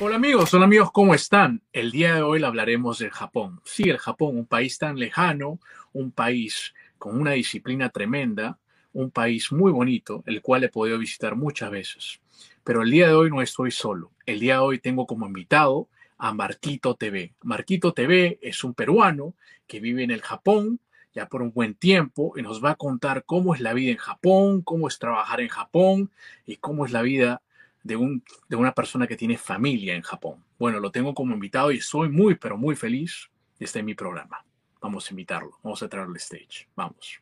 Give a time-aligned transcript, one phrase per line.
[0.00, 1.62] Hola amigos, hola amigos, ¿cómo están?
[1.72, 3.60] El día de hoy hablaremos del Japón.
[3.62, 5.60] Sí, el Japón, un país tan lejano,
[5.92, 8.58] un país con una disciplina tremenda,
[8.92, 12.20] un país muy bonito, el cual he podido visitar muchas veces.
[12.64, 14.10] Pero el día de hoy no estoy solo.
[14.26, 17.32] El día de hoy tengo como invitado a Marquito TV.
[17.42, 19.34] Marquito TV es un peruano
[19.68, 20.80] que vive en el Japón
[21.14, 23.98] ya por un buen tiempo y nos va a contar cómo es la vida en
[23.98, 26.10] Japón, cómo es trabajar en Japón
[26.44, 27.42] y cómo es la vida
[27.84, 30.42] de, un, de una persona que tiene familia en Japón.
[30.58, 33.94] Bueno, lo tengo como invitado y soy muy, pero muy feliz de estar en mi
[33.94, 34.44] programa.
[34.80, 36.68] Vamos a invitarlo, vamos a traerle stage.
[36.74, 37.20] Vamos.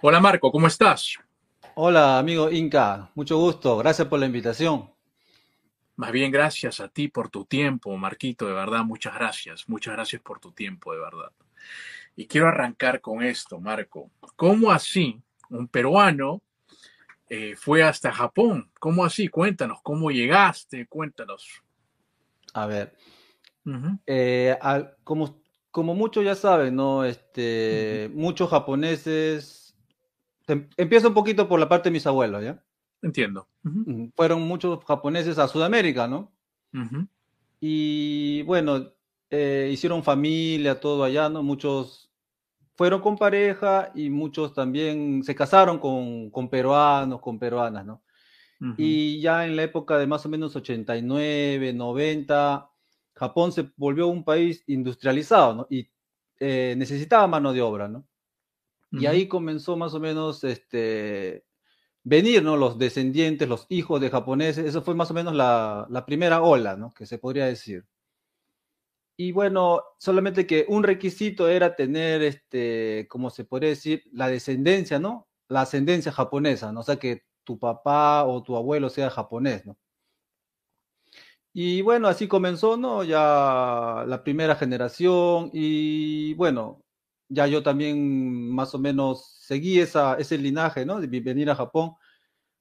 [0.00, 1.18] Hola Marco, ¿cómo estás?
[1.74, 4.90] Hola amigo Inca, mucho gusto, gracias por la invitación.
[5.96, 10.20] Más bien gracias a ti por tu tiempo, Marquito, de verdad, muchas gracias, muchas gracias
[10.22, 11.30] por tu tiempo, de verdad.
[12.16, 14.10] Y quiero arrancar con esto, Marco.
[14.36, 16.42] ¿Cómo así un peruano
[17.34, 18.70] eh, fue hasta Japón.
[18.78, 19.26] ¿Cómo así?
[19.26, 20.86] Cuéntanos, ¿cómo llegaste?
[20.86, 21.62] Cuéntanos.
[22.52, 22.94] A ver,
[24.06, 24.54] eh,
[25.02, 27.06] como, como muchos ya saben, ¿no?
[27.06, 29.74] Este, Muchos japoneses,
[30.46, 32.62] em, empiezo un poquito por la parte de mis abuelos, ¿ya?
[33.00, 33.48] Entiendo.
[34.14, 36.30] Fueron muchos japoneses a Sudamérica, ¿no?
[37.60, 38.92] Y bueno,
[39.30, 41.42] eh, hicieron familia, todo allá, ¿no?
[41.42, 42.11] Muchos
[42.74, 48.02] fueron con pareja y muchos también se casaron con, con peruanos, con peruanas, ¿no?
[48.76, 52.70] Y ya en la época de más o menos 89, 90,
[53.14, 55.66] Japón se volvió un país industrializado, ¿no?
[55.68, 55.90] Y
[56.38, 58.06] eh, necesitaba mano de obra, ¿no?
[58.94, 61.44] Y ahí comenzó más o menos este,
[62.04, 62.56] venir, ¿no?
[62.56, 66.76] Los descendientes, los hijos de japoneses, eso fue más o menos la, la primera ola,
[66.76, 66.92] ¿no?
[66.92, 67.86] Que se podría decir.
[69.16, 74.98] Y bueno, solamente que un requisito era tener, este, como se podría decir, la descendencia,
[74.98, 75.28] ¿no?
[75.48, 76.80] La ascendencia japonesa, ¿no?
[76.80, 79.76] O sea, que tu papá o tu abuelo sea japonés, ¿no?
[81.54, 83.04] Y bueno, así comenzó, ¿no?
[83.04, 86.82] Ya la primera generación y bueno,
[87.28, 91.00] ya yo también más o menos seguí esa, ese linaje, ¿no?
[91.00, 91.92] De venir a Japón.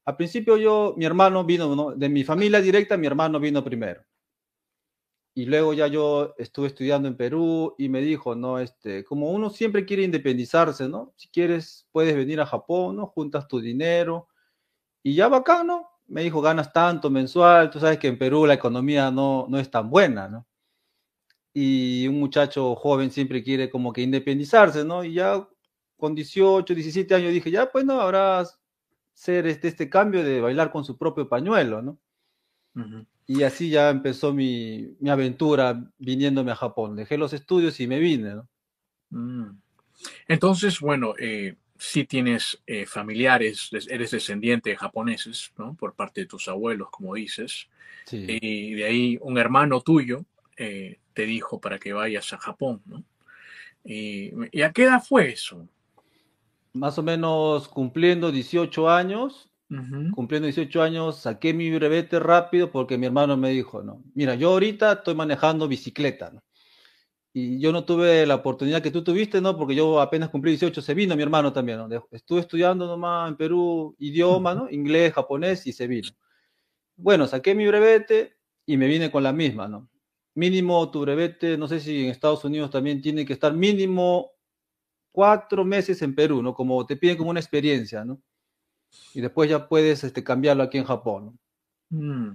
[0.06, 1.92] Al principio yo, mi hermano vino, ¿no?
[1.92, 4.04] De mi familia directa, mi hermano vino primero
[5.34, 8.60] y luego ya yo estuve estudiando en Perú y me dijo, ¿no?
[8.60, 11.14] Este, como uno siempre quiere independizarse, ¿no?
[11.16, 13.08] Si quieres, puedes venir a Japón, ¿no?
[13.08, 14.28] Juntas tu dinero
[15.04, 15.90] y ya bacán, ¿no?
[16.08, 19.72] Me dijo, ganas tanto mensual, tú sabes que en Perú la economía no, no es
[19.72, 20.46] tan buena, ¿no?
[21.54, 25.04] Y un muchacho joven siempre quiere como que independizarse, ¿no?
[25.04, 25.48] Y ya
[25.98, 28.46] con 18, 17 años dije, ya pues no, habrá
[29.14, 31.98] ser este, este cambio de bailar con su propio pañuelo, ¿no?
[33.34, 36.98] Y así ya empezó mi, aventura viniéndome a Japón.
[36.98, 38.36] Dejé los estudios y me vine.
[38.36, 38.50] ¿no?
[39.10, 39.62] Mm.
[40.28, 45.76] Entonces, bueno, eh, si tienes eh, familiares, eres descendiente de japoneses, ¿no?
[45.76, 47.70] Por parte de tus abuelos, como dices.
[48.12, 50.26] Y de ahí un hermano tuyo
[50.58, 53.02] eh, te dijo para que vayas a Japón, ¿no?
[53.86, 55.70] ¿Y a qué edad fue eso?
[56.74, 59.51] Más o menos cumpliendo 18 años,
[60.14, 64.50] Cumpliendo 18 años, saqué mi brevete rápido porque mi hermano me dijo, no, mira, yo
[64.50, 66.44] ahorita estoy manejando bicicleta, ¿no?
[67.34, 69.58] Y yo no tuve la oportunidad que tú tuviste, ¿no?
[69.58, 71.88] Porque yo apenas cumplí 18, se vino mi hermano también, ¿no?
[72.12, 74.70] Estuve estudiando nomás en Perú idioma, ¿no?
[74.70, 76.10] Inglés, japonés y se vino.
[76.98, 79.90] Bueno, saqué mi brevete y me vine con la misma, ¿no?
[80.36, 84.32] Mínimo tu brevete, no sé si en Estados Unidos también tiene que estar mínimo
[85.14, 86.54] cuatro meses en Perú, ¿no?
[86.54, 88.22] Como te piden como una experiencia, ¿no?
[89.14, 91.40] Y después ya puedes este, cambiarlo aquí en Japón.
[91.90, 92.32] Mm,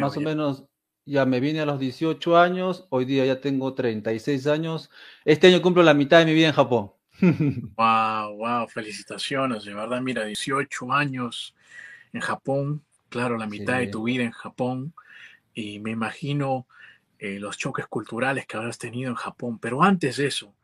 [0.00, 0.64] Más o menos
[1.04, 4.90] ya me vine a los 18 años, hoy día ya tengo 36 años.
[5.24, 6.92] Este año cumplo la mitad de mi vida en Japón.
[7.76, 11.54] wow, wow, felicitaciones, de verdad, mira, 18 años
[12.12, 14.94] en Japón, claro, la mitad de tu vida en Japón,
[15.54, 16.66] y me imagino
[17.18, 20.54] eh, los choques culturales que habrás tenido en Japón, pero antes de eso,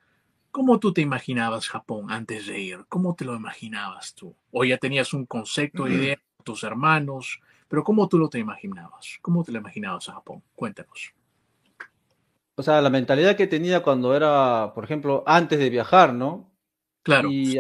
[0.55, 2.85] ¿Cómo tú te imaginabas Japón antes de ir?
[2.89, 4.37] ¿Cómo te lo imaginabas tú?
[4.53, 9.19] O ya tenías un concepto, idea de tus hermanos, pero ¿cómo tú lo te imaginabas?
[9.21, 10.45] ¿Cómo te lo imaginabas a Japón?
[10.55, 11.13] Cuéntanos.
[12.55, 16.53] O sea, la mentalidad que tenía cuando era, por ejemplo, antes de viajar, ¿no?
[17.03, 17.33] Claro.
[17.33, 17.59] Y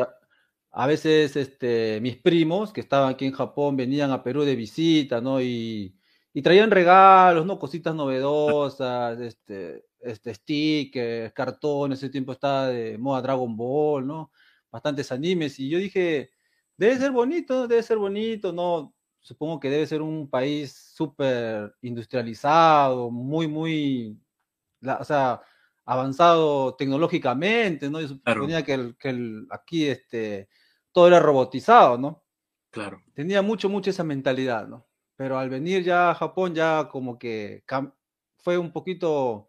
[0.70, 5.20] a, veces este, mis primos que estaban aquí en Japón venían a Perú de visita,
[5.20, 5.40] ¿no?
[5.40, 5.98] Y,
[6.32, 7.58] y traían regalos, ¿no?
[7.58, 14.30] Cositas novedosas, este, este stickers, cartón, ese tiempo estaba de moda Dragon Ball, ¿no?
[14.70, 16.30] Bastantes animes, y yo dije,
[16.76, 18.94] debe ser bonito, debe ser bonito, ¿no?
[19.20, 24.18] Supongo que debe ser un país súper industrializado, muy, muy,
[24.82, 25.40] o sea,
[25.84, 28.00] avanzado tecnológicamente, ¿no?
[28.00, 30.48] Yo suponía que, el, que el, aquí este,
[30.92, 32.24] todo era robotizado, ¿no?
[32.70, 33.02] Claro.
[33.14, 34.86] Tenía mucho, mucho esa mentalidad, ¿no?
[35.16, 37.64] pero al venir ya a Japón ya como que
[38.38, 39.48] fue un poquito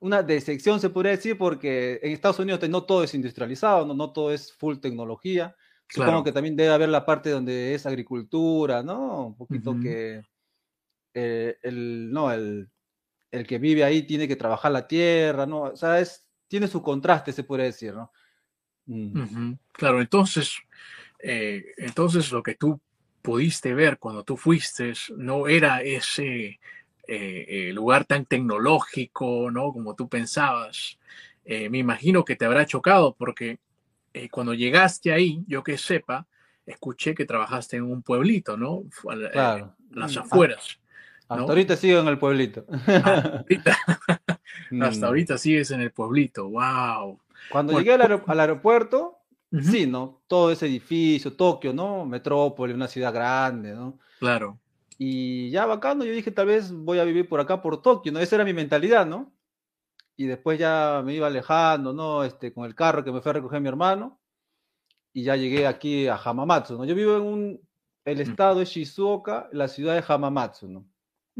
[0.00, 4.12] una decepción, se podría decir, porque en Estados Unidos no todo es industrializado, no, no
[4.12, 5.56] todo es full tecnología.
[5.88, 9.28] Supongo que también debe haber la parte donde es agricultura, ¿no?
[9.28, 10.22] Un poquito que
[11.14, 12.68] eh, el, no, el,
[13.30, 15.62] el, que vive ahí tiene que trabajar la tierra, ¿no?
[15.62, 18.10] O sea, es, tiene su contraste, se puede decir, ¿no?
[18.86, 19.52] Mm.
[19.72, 20.56] Claro, entonces,
[21.20, 22.80] eh, entonces lo que tú
[23.22, 26.60] pudiste ver cuando tú fuiste no era ese
[27.08, 29.72] eh, eh, lugar tan tecnológico, ¿no?
[29.72, 30.98] Como tú pensabas.
[31.44, 33.58] Eh, me imagino que te habrá chocado porque
[34.30, 36.26] cuando llegaste ahí, yo que sepa,
[36.64, 38.84] escuché que trabajaste en un pueblito, ¿no?
[39.30, 39.76] Claro.
[39.90, 40.80] las mm, afueras.
[41.28, 42.64] Hasta ahorita sigo en el pueblito.
[44.80, 45.38] Hasta ahorita, mm.
[45.38, 47.20] sigues en el pueblito, wow.
[47.50, 49.16] Cuando llegué al aeropuerto,
[49.62, 50.22] Sí, ¿no?
[50.26, 52.04] Todo ese edificio, Tokio, ¿no?
[52.04, 53.98] Metrópoli, una ciudad grande, ¿no?
[54.18, 54.58] Claro.
[54.98, 58.20] Y ya bacano, yo dije, tal vez voy a vivir por acá, por Tokio, ¿no?
[58.20, 59.32] Esa era mi mentalidad, ¿no?
[60.16, 62.24] Y después ya me iba alejando, ¿no?
[62.24, 64.18] Este, con el carro que me fue a recoger mi hermano.
[65.12, 66.84] Y ya llegué aquí a Hamamatsu, ¿no?
[66.84, 67.60] Yo vivo en un,
[68.04, 70.86] el estado de Shizuoka, la ciudad de Hamamatsu, ¿no?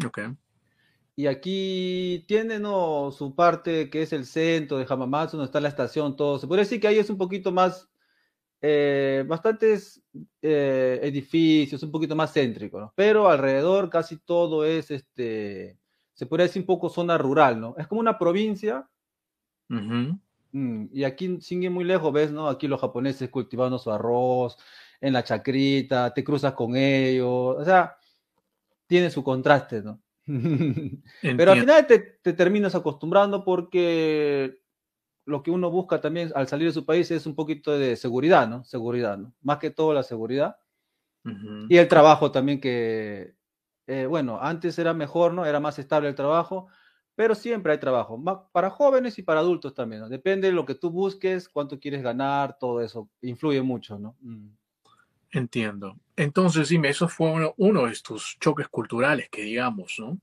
[0.07, 0.21] Ok.
[1.15, 3.11] Y aquí tiene, ¿no?
[3.11, 6.39] Su parte que es el centro de Hamamatsu, donde está la estación, todo.
[6.39, 7.89] Se puede decir que ahí es un poquito más
[8.63, 10.03] eh, bastantes
[10.41, 12.93] eh, edificios, un poquito más céntrico, ¿no?
[12.97, 15.79] Pero alrededor casi todo es, este,
[16.15, 17.75] se puede decir un poco zona rural, ¿no?
[17.79, 18.89] Es como una provincia.
[19.69, 22.49] Mm, y aquí, sin ir muy lejos, ves, ¿no?
[22.49, 24.57] Aquí los japoneses cultivando su arroz
[25.01, 27.99] en la chacrita, te cruzas con ellos, o sea,
[28.87, 30.01] tiene su contraste, ¿no?
[31.23, 34.61] Pero al final te, te terminas acostumbrando porque
[35.27, 38.49] lo que uno busca también al salir de su país es un poquito de seguridad,
[38.49, 38.65] ¿no?
[38.65, 39.35] Seguridad, ¿no?
[39.43, 40.57] Más que todo la seguridad.
[41.69, 43.35] Y el trabajo también que,
[43.89, 45.45] eh, bueno, antes era mejor, ¿no?
[45.45, 46.69] Era más estable el trabajo,
[47.17, 50.09] pero siempre hay trabajo, para jóvenes y para adultos también, ¿no?
[50.09, 54.17] Depende de lo que tú busques, cuánto quieres ganar, todo eso influye mucho, ¿no?
[54.21, 54.51] Mm.
[55.31, 55.97] Entiendo.
[56.17, 60.19] Entonces, dime, eso fue uno, uno de estos choques culturales que digamos, ¿no?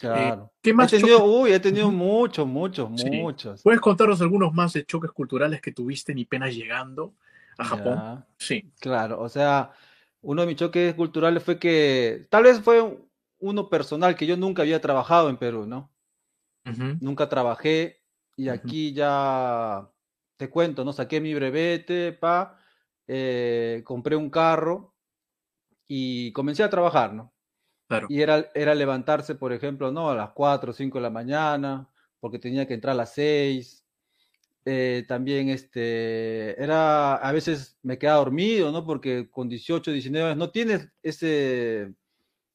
[0.00, 0.52] Claro.
[0.62, 3.62] ¿Qué más he tenido, uy, he tenido muchos, muchos, muchos.
[3.62, 7.14] ¿Puedes contarnos algunos más de choques culturales que tuviste ni pena llegando
[7.58, 8.24] a Japón?
[8.38, 8.70] Sí.
[8.78, 9.72] Claro, o sea,
[10.20, 12.98] uno de mis choques culturales fue que tal vez fue
[13.38, 15.90] uno personal que yo nunca había trabajado en Perú, ¿no?
[17.00, 18.02] Nunca trabajé
[18.36, 19.88] y aquí ya
[20.36, 20.92] te cuento, ¿no?
[20.92, 22.58] Saqué mi brevete, pa,
[23.06, 24.94] eh, compré un carro
[25.86, 27.32] y comencé a trabajar, ¿no?
[28.08, 30.10] Y era, era levantarse, por ejemplo, ¿no?
[30.10, 31.88] A las 4 o 5 de la mañana,
[32.20, 33.84] porque tenía que entrar a las 6.
[34.64, 38.84] Eh, también este, era, a veces me quedaba dormido, ¿no?
[38.84, 41.94] Porque con 18, 19 no tienes ese,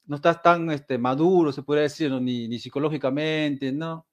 [0.06, 4.07] no estás tan este, maduro, se podría decir, ni, ni psicológicamente, ¿no?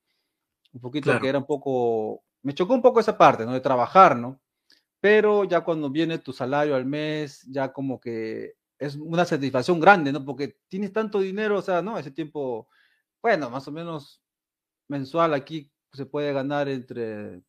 [0.73, 3.53] Un poquito que era un poco, me chocó un poco esa parte, ¿no?
[3.53, 4.41] De trabajar, ¿no?
[5.01, 10.13] Pero ya cuando viene tu salario al mes, ya como que es una satisfacción grande,
[10.13, 10.25] ¿no?
[10.25, 11.99] Porque tienes tanto dinero, o sea, ¿no?
[11.99, 12.69] Ese tiempo,
[13.23, 14.23] bueno, más o menos
[14.89, 17.43] mensual aquí se puede ganar entre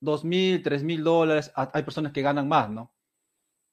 [0.00, 1.52] dos mil, tres mil dólares.
[1.54, 2.94] Hay personas que ganan más, ¿no?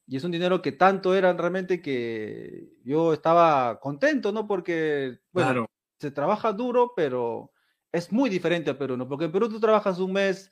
[0.08, 4.48] Y es un dinero que tanto era realmente que yo estaba contento, ¿no?
[4.48, 5.66] Porque, bueno,
[6.00, 7.54] se trabaja duro, pero
[7.92, 9.08] es muy diferente a Perú, ¿no?
[9.08, 10.52] Porque en Perú tú trabajas un mes,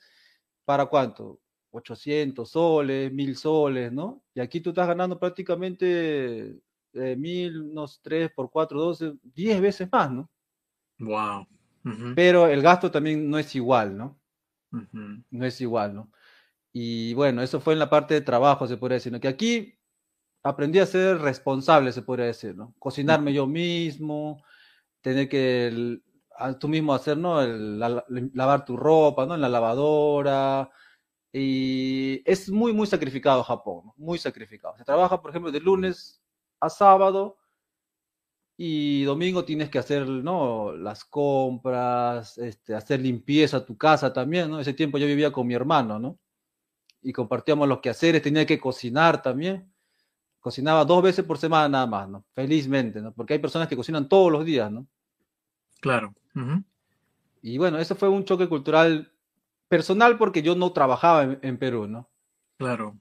[0.64, 1.41] ¿para cuánto?
[1.72, 4.22] 800 soles, 1000 soles, ¿no?
[4.34, 6.60] Y aquí tú estás ganando prácticamente
[6.92, 10.30] eh, 1000, unos 3 por 4, 12, 10 veces más, ¿no?
[10.98, 11.46] Wow.
[12.14, 14.20] Pero el gasto también no es igual, ¿no?
[14.70, 16.12] No es igual, ¿no?
[16.72, 19.20] Y bueno, eso fue en la parte de trabajo, se podría decir, ¿no?
[19.20, 19.78] Que aquí
[20.42, 22.74] aprendí a ser responsable, se podría decir, ¿no?
[22.78, 24.42] Cocinarme yo mismo,
[25.00, 26.00] tener que
[26.58, 27.42] tú mismo hacer, ¿no?
[27.42, 29.34] El, lavar tu ropa, ¿no?
[29.34, 30.70] En la lavadora,
[31.32, 34.76] y es muy, muy sacrificado Japón, muy sacrificado.
[34.76, 36.22] Se trabaja, por ejemplo, de lunes
[36.60, 37.38] a sábado
[38.56, 40.72] y domingo tienes que hacer, ¿no?
[40.72, 44.60] Las compras, este, hacer limpieza a tu casa también, ¿no?
[44.60, 46.18] Ese tiempo yo vivía con mi hermano, ¿no?
[47.00, 49.72] Y compartíamos los quehaceres, tenía que cocinar también.
[50.38, 52.24] cocinaba dos veces por semana nada más, ¿no?
[52.34, 53.12] Felizmente, ¿no?
[53.12, 54.86] Porque hay personas que cocinan todos los días, ¿no?
[55.80, 56.14] Claro.
[57.40, 59.11] Y bueno, eso fue un choque cultural
[59.72, 62.06] personal porque yo no trabajaba en, Perú, ¿no?
[62.58, 62.94] Claro.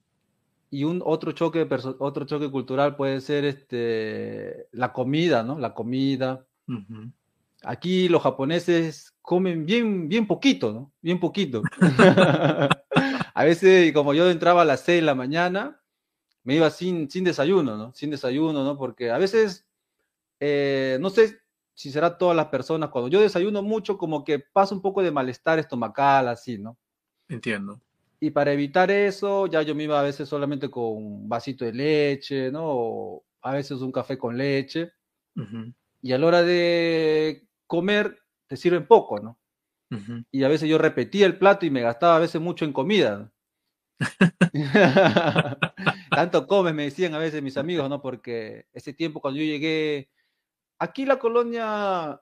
[0.69, 1.67] Y un otro choque,
[1.99, 5.59] otro choque cultural puede ser este, la comida, ¿no?
[5.59, 6.45] La comida.
[7.63, 10.93] Aquí los japoneses comen bien, bien poquito, ¿no?
[11.01, 11.61] Bien poquito.
[13.33, 15.81] a veces, como yo entraba a las 6 de la mañana,
[16.45, 17.93] me iba sin, sin desayuno, ¿no?
[17.93, 18.77] Sin desayuno, ¿no?
[18.77, 19.67] Porque a veces,
[20.39, 21.37] eh, no sé
[21.73, 25.11] si será todas las personas, cuando yo desayuno mucho, como que pasa un poco de
[25.11, 26.77] malestar estomacal, así, ¿no?
[27.27, 27.79] Entiendo.
[28.19, 31.73] Y para evitar eso, ya yo me iba a veces solamente con un vasito de
[31.73, 32.61] leche, ¿no?
[32.63, 34.91] O a veces un café con leche.
[36.03, 39.39] Y a la hora de comer te sirven poco, ¿no?
[40.31, 43.31] Y a veces yo repetía el plato y me gastaba a veces mucho en comida.
[46.11, 48.01] Tanto comes, me decían a veces mis amigos, ¿no?
[48.01, 50.09] Porque ese tiempo cuando yo llegué,
[50.81, 52.19] aquí la colonia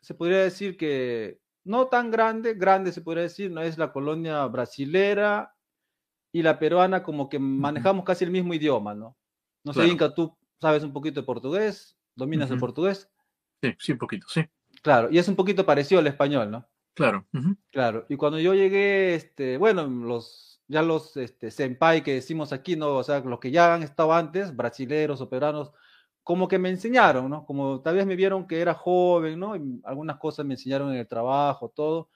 [0.00, 4.46] se podría decir que no tan grande, grande se podría decir, no es la colonia
[4.46, 5.54] brasilera
[6.32, 9.14] y la peruana como que manejamos casi el mismo idioma, ¿no?
[9.62, 13.10] No sé, Inca, tú sabes un poquito de portugués, dominas el portugués.
[13.62, 14.42] Sí, sí, un poquito, sí.
[14.82, 16.66] Claro, y es un poquito parecido al español, ¿no?
[16.94, 17.26] Claro.
[17.70, 22.74] Claro, y cuando yo llegué, este, bueno, los, ya los este, senpai que decimos aquí,
[22.74, 22.94] ¿no?
[22.94, 25.72] O sea, los que ya han estado antes, brasileros o peruanos,
[26.28, 27.46] como que me enseñaron, ¿no?
[27.46, 29.56] Como tal vez me vieron que era joven, ¿no?
[29.56, 32.10] Y algunas cosas me enseñaron en el trabajo, todo.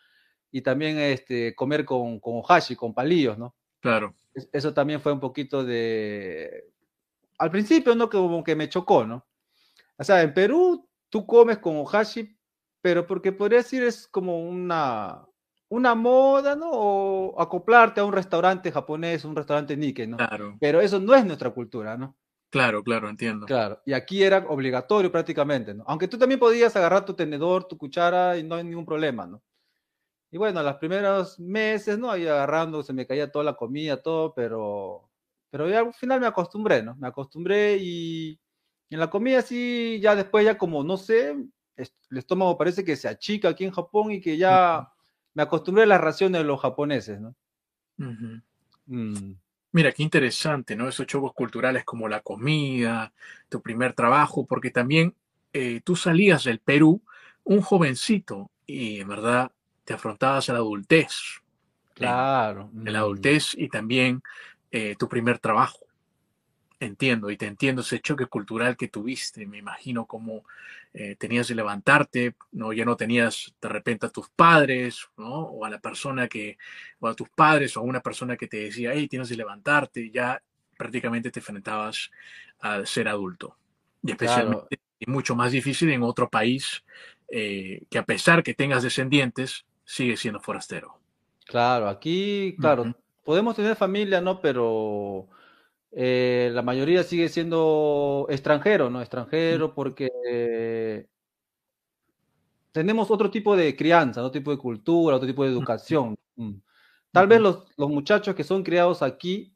[0.50, 3.54] Y también este, comer con, con ohashi, con palillos, ¿no?
[3.80, 4.14] Claro.
[4.52, 6.62] Eso también fue un poquito de...
[7.38, 8.10] Al principio, ¿no?
[8.10, 9.24] Como que me chocó, ¿no?
[9.96, 12.36] O sea, en Perú tú comes con ohashi,
[12.82, 15.24] pero porque podría decir es como una,
[15.70, 16.70] una moda, ¿no?
[16.70, 20.18] O acoplarte a un restaurante japonés, un restaurante Nikkei, ¿no?
[20.18, 20.58] Claro.
[20.60, 22.14] Pero eso no es nuestra cultura, ¿no?
[22.52, 23.46] Claro, claro, entiendo.
[23.46, 25.84] Claro, y aquí era obligatorio prácticamente, ¿no?
[25.86, 29.42] Aunque tú también podías agarrar tu tenedor, tu cuchara y no hay ningún problema, ¿no?
[30.30, 32.10] Y bueno, los primeros meses, ¿no?
[32.10, 35.08] Ahí agarrando, se me caía toda la comida, todo, pero,
[35.50, 36.94] pero ya al final me acostumbré, ¿no?
[36.96, 38.38] Me acostumbré y
[38.90, 41.30] en la comida sí, ya después ya como, no sé,
[41.76, 44.92] el estómago parece que se achica aquí en Japón y que ya
[45.32, 47.34] me acostumbré a las raciones de los japoneses, ¿no?
[48.86, 49.32] Mm.
[49.72, 50.88] Mira, qué interesante, ¿no?
[50.88, 53.12] Esos choques culturales como la comida,
[53.48, 55.14] tu primer trabajo, porque también
[55.52, 57.02] eh, tú salías del Perú
[57.44, 59.50] un jovencito y en verdad
[59.84, 61.40] te afrontabas a la adultez.
[61.94, 62.70] Claro.
[62.74, 64.22] En, la adultez y también
[64.70, 65.81] eh, tu primer trabajo.
[66.82, 69.46] Entiendo, y te entiendo ese choque cultural que tuviste.
[69.46, 70.44] Me imagino cómo
[70.92, 72.72] eh, tenías que levantarte, ¿no?
[72.72, 75.42] Ya no tenías de repente a tus padres, ¿no?
[75.42, 76.58] O a la persona que,
[76.98, 80.10] o a tus padres, o a una persona que te decía, hey, tienes que levantarte,
[80.10, 80.42] ya
[80.76, 82.10] prácticamente te enfrentabas
[82.58, 83.56] al ser adulto.
[84.02, 86.82] Y especialmente, y mucho más difícil en otro país
[87.28, 90.98] eh, que a pesar que tengas descendientes, sigue siendo forastero.
[91.46, 94.40] Claro, aquí, claro, podemos tener familia, ¿no?
[94.40, 95.28] Pero
[95.92, 99.00] eh, la mayoría sigue siendo extranjero, ¿no?
[99.00, 101.06] Extranjero porque
[102.72, 106.16] tenemos otro tipo de crianza, otro tipo de cultura, otro tipo de educación.
[106.36, 106.54] Mm.
[107.12, 109.54] Tal vez los, muchachos que son criados aquí,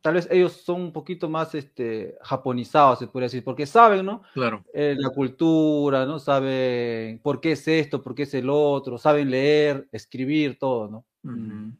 [0.00, 4.22] tal vez ellos son un poquito más este, japonizados, se podría decir, porque saben, ¿no?
[4.34, 4.64] Claro.
[4.74, 6.18] Eh, la cultura, ¿no?
[6.18, 11.04] Saben por qué es esto, por qué es el otro, saben leer, escribir, todo, ¿no?
[11.22, 11.70] Mm.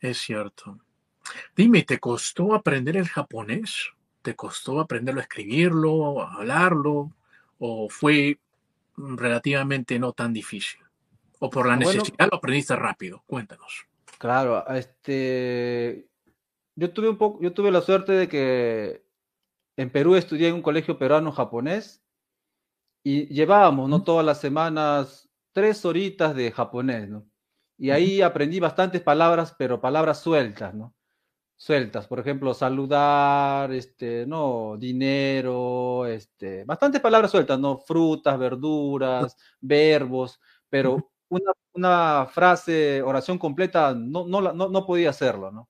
[0.00, 0.80] Es cierto.
[1.54, 3.90] Dime, ¿te costó aprender el japonés?
[4.22, 7.12] ¿Te costó aprenderlo a escribirlo, a hablarlo?
[7.58, 8.38] ¿O fue
[8.96, 10.80] relativamente no tan difícil?
[11.38, 13.22] ¿O por la necesidad lo aprendiste rápido?
[13.26, 13.86] Cuéntanos.
[14.18, 16.08] Claro, este,
[16.74, 19.04] yo tuve un poco, yo tuve la suerte de que
[19.76, 22.02] en Perú estudié en un colegio peruano japonés
[23.04, 24.02] y llevábamos, ¿no?
[24.02, 27.26] Todas las semanas tres horitas de japonés, ¿no?
[27.78, 30.94] Y ahí aprendí bastantes palabras, pero palabras sueltas, ¿no?
[31.56, 37.78] Sueltas, por ejemplo, saludar, este, no, dinero, este, bastantes palabras sueltas, ¿no?
[37.78, 45.50] Frutas, verduras, verbos, pero una, una frase, oración completa, no, no, no, no podía hacerlo,
[45.50, 45.68] ¿no?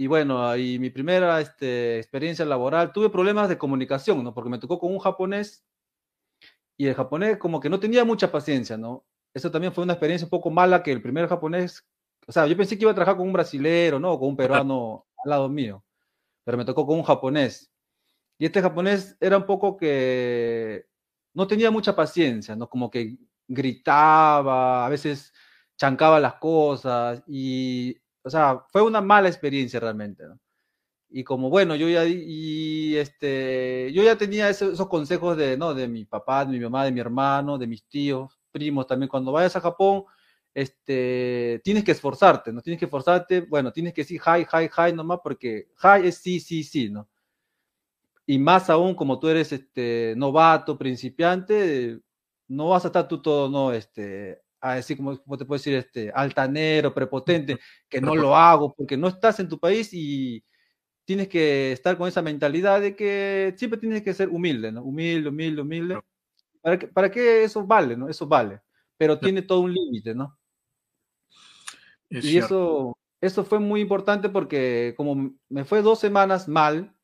[0.00, 4.32] Y bueno, ahí mi primera este, experiencia laboral, tuve problemas de comunicación, ¿no?
[4.32, 5.64] Porque me tocó con un japonés
[6.76, 9.04] y el japonés como que no tenía mucha paciencia, ¿no?
[9.34, 11.84] Eso también fue una experiencia un poco mala que el primer japonés
[12.28, 14.18] o sea, yo pensé que iba a trabajar con un brasilero, ¿no?
[14.18, 15.82] con un peruano al lado mío,
[16.44, 17.72] pero me tocó con un japonés.
[18.38, 20.86] Y este japonés era un poco que
[21.32, 22.68] no tenía mucha paciencia, ¿no?
[22.68, 23.16] Como que
[23.48, 25.32] gritaba, a veces
[25.76, 30.38] chancaba las cosas y, o sea, fue una mala experiencia realmente, ¿no?
[31.10, 35.72] Y como bueno, yo ya, y este, yo ya tenía esos, consejos de, ¿no?
[35.72, 39.08] de mi papá, de mi mamá, de mi hermano, de mis tíos, primos también.
[39.08, 40.04] Cuando vayas a Japón,
[40.54, 42.60] este, tienes que esforzarte, ¿no?
[42.62, 46.40] Tienes que esforzarte, bueno, tienes que decir hi, hi, hi nomás, porque hi es sí,
[46.40, 47.08] sí, sí, ¿no?
[48.26, 52.00] Y más aún como tú eres este, novato, principiante,
[52.48, 53.72] no vas a estar tú todo, ¿no?
[53.72, 59.08] Este, así como, te puedo decir, este, altanero, prepotente, que no lo hago, porque no
[59.08, 60.44] estás en tu país y
[61.04, 64.82] tienes que estar con esa mentalidad de que siempre tienes que ser humilde, ¿no?
[64.82, 66.00] Humilde, humilde, humilde.
[66.60, 68.08] ¿Para que, para que eso vale, ¿no?
[68.08, 68.60] Eso vale,
[68.96, 70.37] pero tiene todo un límite, ¿no?
[72.10, 76.94] Y eso, eso fue muy importante porque como me fue dos semanas mal,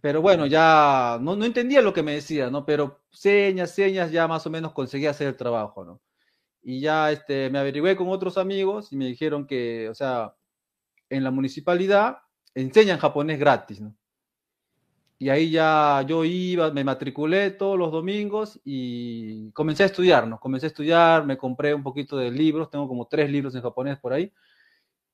[0.00, 2.64] pero bueno, ya no, no, entendía lo que me decía, ¿no?
[2.64, 6.00] Pero señas, señas, ya más o menos conseguí hacer el trabajo, ¿no?
[6.62, 10.34] Y ya este, me averigué con otros amigos y me dijeron que, o sea,
[11.10, 12.18] en la municipalidad
[12.54, 13.94] enseñan japonés gratis, ¿no?
[15.20, 20.38] Y ahí ya yo iba, me matriculé todos los domingos y comencé a estudiar, ¿no?
[20.38, 23.98] Comencé a estudiar, me compré un poquito de libros, tengo como tres libros en japonés
[23.98, 24.32] por ahí.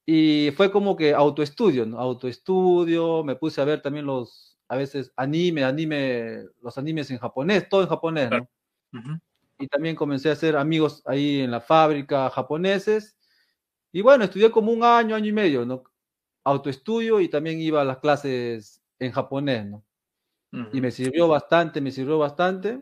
[0.06, 1.98] Y fue como que autoestudio, ¿no?
[1.98, 7.68] Autoestudio, me puse a ver también los, a veces anime, anime, los animes en japonés,
[7.68, 8.48] todo en japonés, ¿no?
[9.58, 13.16] Y también comencé a hacer amigos ahí en la fábrica japoneses.
[13.92, 15.84] Y bueno, estudié como un año, año y medio, ¿no?
[16.44, 19.84] Autoestudio y también iba a las clases en japonés, ¿no?
[20.72, 22.80] Y me sirvió bastante, me sirvió bastante.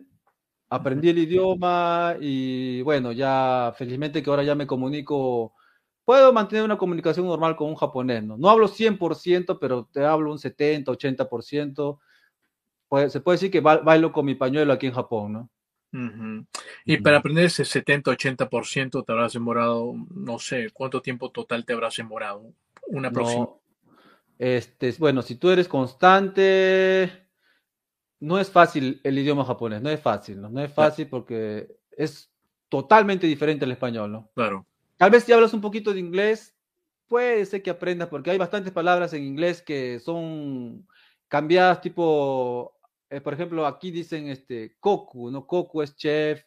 [0.68, 5.54] Aprendí el idioma y bueno, ya felizmente que ahora ya me comunico,
[6.04, 8.36] puedo mantener una comunicación normal con un japonés, ¿no?
[8.36, 11.98] No hablo 100%, pero te hablo un 70, 80%.
[12.88, 15.50] Pues, se puede decir que bailo con mi pañuelo aquí en Japón, ¿no?
[16.86, 21.96] Y para aprender ese 70-80% te habrás demorado, no sé, ¿cuánto tiempo total te habrás
[21.96, 22.54] demorado?
[22.88, 23.48] Una próxima.
[24.38, 27.21] este, bueno, si tú eres constante,
[28.22, 30.48] no es fácil el idioma japonés, no es fácil, ¿no?
[30.48, 32.32] No es fácil porque es
[32.68, 34.30] totalmente diferente al español, ¿no?
[34.36, 34.64] Claro.
[34.96, 36.56] Tal vez si hablas un poquito de inglés,
[37.08, 40.87] puede ser que aprendas, porque hay bastantes palabras en inglés que son
[41.26, 42.78] cambiadas, tipo,
[43.11, 45.44] eh, por ejemplo, aquí dicen este, koku, ¿no?
[45.44, 46.44] Koku es chef,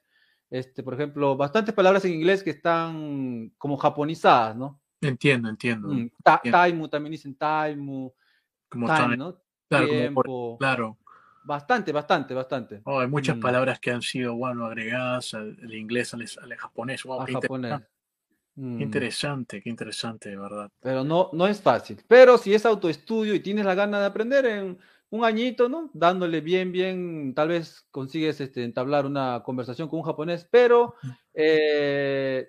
[0.49, 4.79] este, por ejemplo, bastantes palabras en inglés que están como japonizadas, ¿no?
[5.01, 5.89] Entiendo, entiendo.
[5.89, 8.13] Mm, taimu, también dicen taimu,
[8.69, 9.37] como time, ¿no?
[9.67, 10.97] Claro, claro.
[11.45, 12.81] Bastante, bastante, bastante.
[12.85, 13.39] Oh, hay muchas mm.
[13.39, 16.25] palabras que han sido, bueno, agregadas al, inglés, al,
[16.57, 17.03] japonés.
[17.03, 17.81] qué japonés.
[18.55, 18.81] Mm.
[18.81, 19.61] Interesante.
[19.61, 20.71] qué interesante, de verdad.
[20.79, 22.01] Pero no, no es fácil.
[22.07, 24.79] Pero si es autoestudio y tienes la gana de aprender en
[25.09, 25.91] un añito, ¿no?
[25.93, 30.95] Dándole bien, bien, tal vez consigues este, entablar una conversación con un japonés, pero
[31.33, 32.47] eh,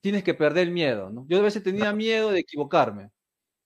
[0.00, 1.26] tienes que perder el miedo, ¿no?
[1.28, 3.10] Yo a veces tenía miedo de equivocarme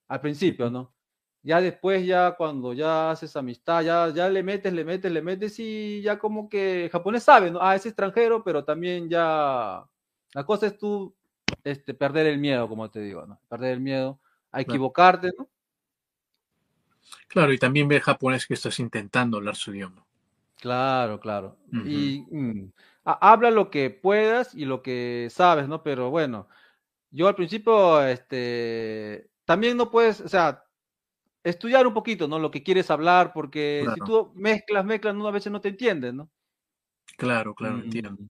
[0.09, 0.95] al principio, ¿no?
[1.43, 5.59] Ya después, ya cuando ya haces amistad, ya, ya le metes, le metes, le metes
[5.59, 7.61] y ya como que el japonés sabe, ¿no?
[7.63, 9.83] Ah, es extranjero, pero también ya
[10.35, 11.15] la cosa es tú
[11.65, 13.41] este, perder el miedo, como te digo, ¿no?
[13.49, 14.19] Perder el miedo
[14.53, 15.49] a equivocarte, ¿no?
[17.29, 20.05] Claro, y también ver japonés que estás intentando hablar su idioma.
[20.57, 21.57] Claro, claro.
[21.73, 22.73] Y mm,
[23.05, 25.83] habla lo que puedas y lo que sabes, ¿no?
[25.83, 26.49] Pero bueno,
[27.11, 30.65] yo al principio, este, también no puedes, o sea,
[31.43, 32.39] estudiar un poquito, ¿no?
[32.39, 35.27] Lo que quieres hablar, porque si tú mezclas, mezclas, ¿no?
[35.27, 36.31] a veces no te entiendes, ¿no?
[37.17, 38.13] Claro, claro, entiendo.
[38.13, 38.29] Mm.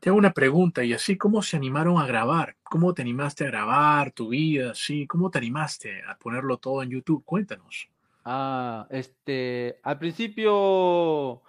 [0.00, 2.56] Te hago una pregunta, y así, ¿cómo se animaron a grabar?
[2.62, 4.74] ¿Cómo te animaste a grabar tu vida?
[4.74, 7.24] Sí, ¿cómo te animaste a ponerlo todo en YouTube?
[7.24, 7.88] Cuéntanos.
[8.24, 11.42] Ah, este, al principio,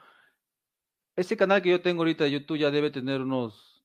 [1.16, 3.82] ese canal que yo tengo ahorita de YouTube ya debe tener unos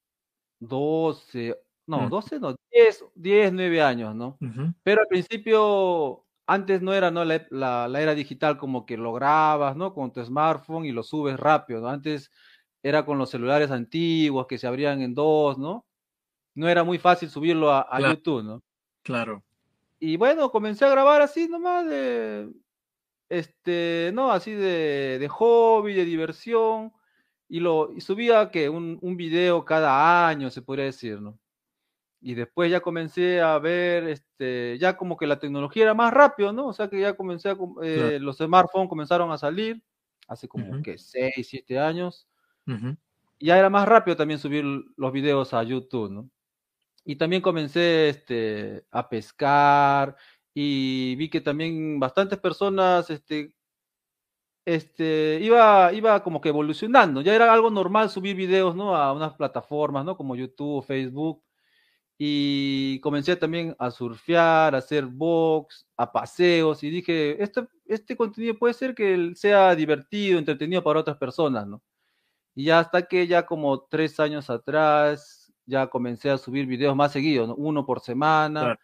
[0.58, 1.56] 12,
[1.86, 4.38] no, 12, no, 10, 10 9 años, ¿no?
[4.82, 7.24] Pero al principio antes no era ¿no?
[7.24, 9.94] La, era digital como que lo grabas ¿no?
[9.94, 11.80] con tu smartphone y lo subes rápido.
[11.80, 11.88] ¿no?
[11.88, 12.30] Antes
[12.82, 15.86] era con los celulares antiguos que se abrían en dos, ¿no?
[16.54, 18.62] No era muy fácil subirlo a, YouTube, ¿no?
[19.02, 19.42] Claro.
[19.98, 22.50] Y bueno, comencé a grabar así nomás de,
[23.28, 26.92] este, no, así de, de hobby, de diversión,
[27.48, 31.38] y lo y subía que un, un video cada año, se podría decir, ¿no?
[32.22, 36.52] Y después ya comencé a ver, este, ya como que la tecnología era más rápido,
[36.52, 36.68] ¿no?
[36.68, 39.82] O sea que ya comencé a, eh, los smartphones comenzaron a salir
[40.28, 42.28] hace como que 6, 7 años.
[43.38, 44.64] Y ya era más rápido también subir
[44.96, 46.30] los videos a YouTube, ¿no?
[47.04, 50.16] Y también comencé este, a pescar
[50.54, 53.52] y vi que también bastantes personas este,
[54.64, 57.20] este, iba, iba como que evolucionando.
[57.20, 58.94] Ya era algo normal subir videos, ¿no?
[58.94, 60.16] A unas plataformas, ¿no?
[60.16, 61.42] Como YouTube, Facebook
[62.18, 68.58] y comencé también a surfear, a hacer box, a paseos y dije, este, este contenido
[68.58, 71.82] puede ser que sea divertido, entretenido para otras personas, ¿no?
[72.54, 77.12] Y ya hasta que ya como tres años atrás ya comencé a subir videos más
[77.12, 77.54] seguidos, ¿no?
[77.54, 78.78] uno por semana.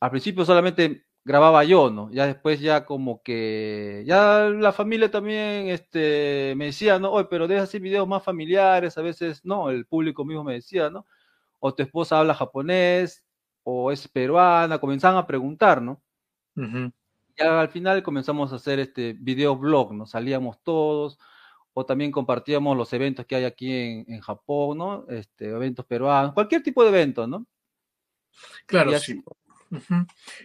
[0.00, 2.10] Al principio solamente grababa yo, ¿no?
[2.10, 7.12] Ya después ya como que, ya la familia también este, me decía, ¿no?
[7.12, 10.90] Oye, pero deja hacer videos más familiares, a veces, no, el público mismo me decía,
[10.90, 11.06] ¿no?
[11.64, 13.24] O tu esposa habla japonés,
[13.62, 16.02] o es peruana, comenzaban a preguntar, ¿no?
[16.56, 20.04] Y al final comenzamos a hacer este video blog, ¿no?
[20.04, 21.20] Salíamos todos,
[21.72, 25.06] o también compartíamos los eventos que hay aquí en, Japón, ¿no?
[25.08, 27.46] Este, eventos peruanos, cualquier tipo de evento, ¿no?
[28.66, 29.22] Claro, sí.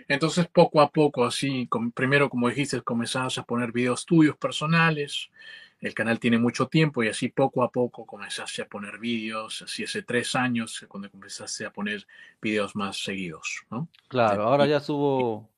[0.08, 5.32] Entonces, poco a poco, así, primero, como dijiste, comenzabas a poner videos tuyos personales.
[5.80, 9.62] El canal tiene mucho tiempo y así poco a poco comenzaste a poner videos.
[9.62, 12.06] Así hace tres años cuando comenzaste a poner
[12.42, 13.88] videos más seguidos, ¿no?
[14.08, 15.50] Claro, ahora ya subo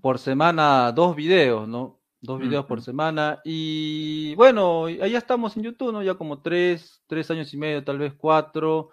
[0.00, 1.98] por semana dos videos, ¿no?
[2.20, 3.40] Dos videos por semana.
[3.44, 6.02] Y bueno, allá estamos en YouTube, ¿no?
[6.02, 8.90] Ya como tres, tres años y medio, tal vez cuatro.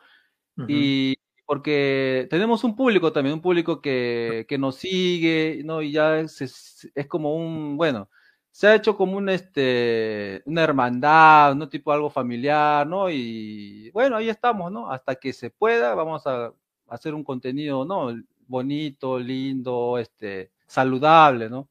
[0.67, 5.81] Y porque tenemos un público también, un público que, que nos sigue, ¿no?
[5.81, 6.41] Y ya es,
[6.93, 8.09] es, como un, bueno,
[8.51, 11.69] se ha hecho como un, este, una hermandad, ¿no?
[11.69, 13.09] Tipo algo familiar, ¿no?
[13.09, 14.91] Y bueno, ahí estamos, ¿no?
[14.91, 16.53] Hasta que se pueda, vamos a
[16.89, 18.13] hacer un contenido, ¿no?
[18.47, 21.69] Bonito, lindo, este, saludable, ¿no?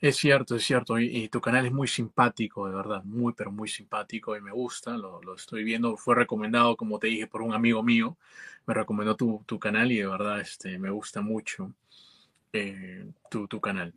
[0.00, 0.98] Es cierto, es cierto.
[0.98, 4.96] Y, tu canal es muy simpático, de verdad, muy, pero muy simpático y me gusta.
[4.96, 5.96] Lo, estoy viendo.
[5.96, 8.16] Fue recomendado, como te dije, por un amigo mío.
[8.66, 11.72] Me recomendó tu, canal y de verdad este, me gusta mucho
[12.52, 13.94] eh, tu, canal.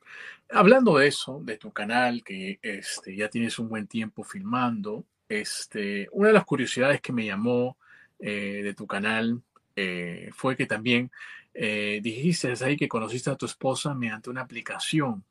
[0.50, 6.08] Hablando de eso, de tu canal, que este, ya tienes un buen tiempo filmando, este,
[6.12, 7.78] una de las curiosidades que me llamó
[8.20, 9.42] eh, de tu canal
[9.76, 11.12] eh, fue que también
[11.54, 15.24] dijiste ahí que conociste a tu esposa mediante una aplicación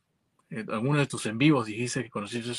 [0.50, 2.52] en alguno de tus en vivos dijiste que conociste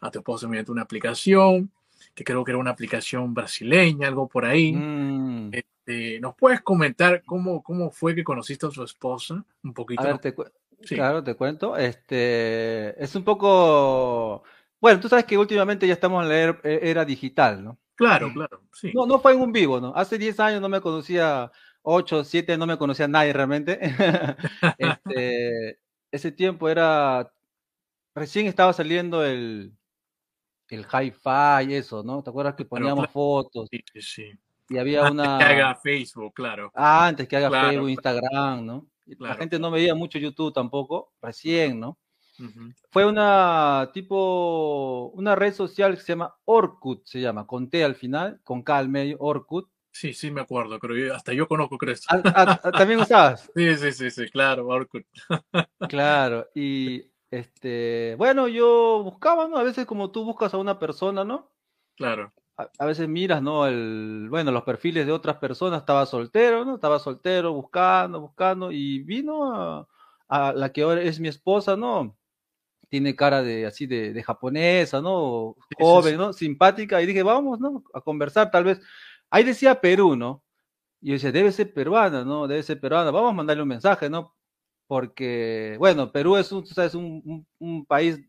[0.00, 1.70] a tu esposa mediante una aplicación,
[2.14, 4.72] que creo que era una aplicación brasileña, algo por ahí.
[4.72, 5.50] Mm.
[5.90, 9.44] Este, ¿Nos puedes comentar cómo, cómo fue que conociste a tu esposa?
[9.62, 10.02] Un poquito.
[10.86, 11.76] Claro, te cuento.
[11.76, 14.44] Este, es un poco...
[14.80, 17.78] Bueno, tú sabes que últimamente ya estamos en la er, e, era digital, ¿no?
[17.96, 18.92] Claro, claro, sí.
[18.94, 19.92] No, no fue en un vivo, ¿no?
[19.94, 23.78] Hace 10 años no me conocía, 8, 7 no me conocía nadie realmente.
[24.78, 25.78] este,
[26.10, 27.30] ese tiempo era,
[28.14, 29.74] recién estaba saliendo el,
[30.70, 32.22] el hi-fi, eso, ¿no?
[32.22, 33.68] ¿Te acuerdas que poníamos fotos?
[33.70, 34.32] Sí, sí.
[34.70, 35.38] Y había antes una...
[35.38, 36.70] que haga Facebook, claro.
[36.74, 38.86] Ah, antes que haga Facebook, Instagram, ¿no?
[39.18, 41.98] La gente no veía mucho YouTube tampoco, recién, ¿no?
[42.90, 47.96] Fue una tipo, una red social que se llama Orkut, se llama, con T al
[47.96, 49.68] final, con K al medio, Orkut.
[49.92, 52.04] Sí, sí, me acuerdo, creo hasta yo conozco, ¿crees?
[52.08, 53.50] Ah, ah, ah, ¿También usabas?
[53.54, 55.04] sí, sí, sí, sí, claro, Orkut.
[55.90, 59.58] claro, y este, bueno, yo buscaba, ¿no?
[59.58, 61.50] A veces como tú buscas a una persona, ¿no?
[61.96, 62.32] Claro.
[62.78, 63.66] A, veces miras, ¿no?
[63.66, 66.74] El, bueno, los perfiles de otras personas, estaba soltero, ¿no?
[66.76, 69.86] Estaba soltero, buscando, buscando, y vino
[70.28, 72.16] a, la que ahora es mi esposa, ¿no?
[72.88, 75.56] Tiene cara de así de, japonesa, ¿no?
[75.78, 76.32] Joven, ¿no?
[76.32, 77.84] Simpática, y dije, vamos, ¿no?
[77.94, 78.80] A conversar, tal vez
[79.30, 80.42] Ahí decía Perú, ¿no?
[81.00, 82.48] Y yo decía, debe ser peruana, ¿no?
[82.48, 83.10] Debe ser peruana.
[83.10, 84.34] Vamos a mandarle un mensaje, ¿no?
[84.86, 86.94] Porque, bueno, Perú es un, ¿sabes?
[86.94, 88.20] un, un, país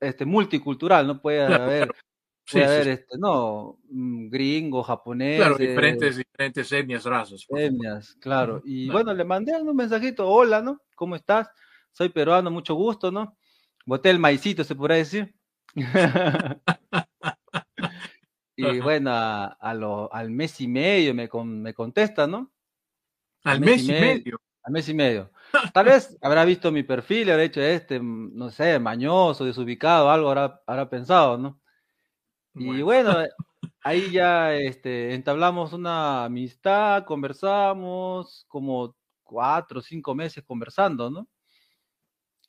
[0.00, 1.20] este, multicultural, ¿no?
[1.20, 1.90] Puede haber,
[2.50, 5.38] puede haber este, no, mm, gringo, japonés.
[5.38, 7.46] Claro, diferentes, diferentes etnias, razas.
[7.48, 8.62] Etnias, claro.
[8.64, 10.80] Y bueno, le mandé un mensajito, hola, ¿no?
[10.94, 11.48] ¿Cómo estás?
[11.92, 13.36] Soy peruano, mucho gusto, ¿no?
[13.86, 15.34] Boté el maicito, se podrá decir.
[18.60, 22.52] Y bueno, a, lo, al mes y medio me, me contesta, ¿no?
[23.44, 25.30] Al, mes, y medio, Al mes y medio.
[25.72, 30.28] Tal vez habrá visto mi perfil, habrá hecho este, mm, no sé, mañoso, desubicado, algo
[30.28, 31.59] habrá, habrá pensado, ¿no?
[32.60, 33.16] Y bueno,
[33.82, 41.26] ahí ya este, entablamos una amistad, conversamos como cuatro o cinco meses conversando, ¿no?